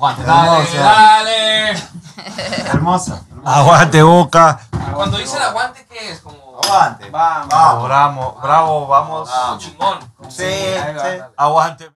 [0.00, 0.22] Aguante.
[0.24, 0.76] Hermoso.
[0.78, 2.70] Dale, dale.
[2.70, 3.20] Hermoso.
[3.44, 4.60] Aguante, boca.
[4.94, 6.20] Cuando dicen aguante, ¿qué es?
[6.20, 6.58] Como.
[6.64, 7.10] Aguante.
[7.10, 7.48] Vamos.
[7.50, 7.88] Vamos.
[7.88, 9.30] Bravo, bravo, vamos.
[9.58, 9.98] Chingón.
[10.28, 11.22] Sí, sí.
[11.36, 11.90] Aguante.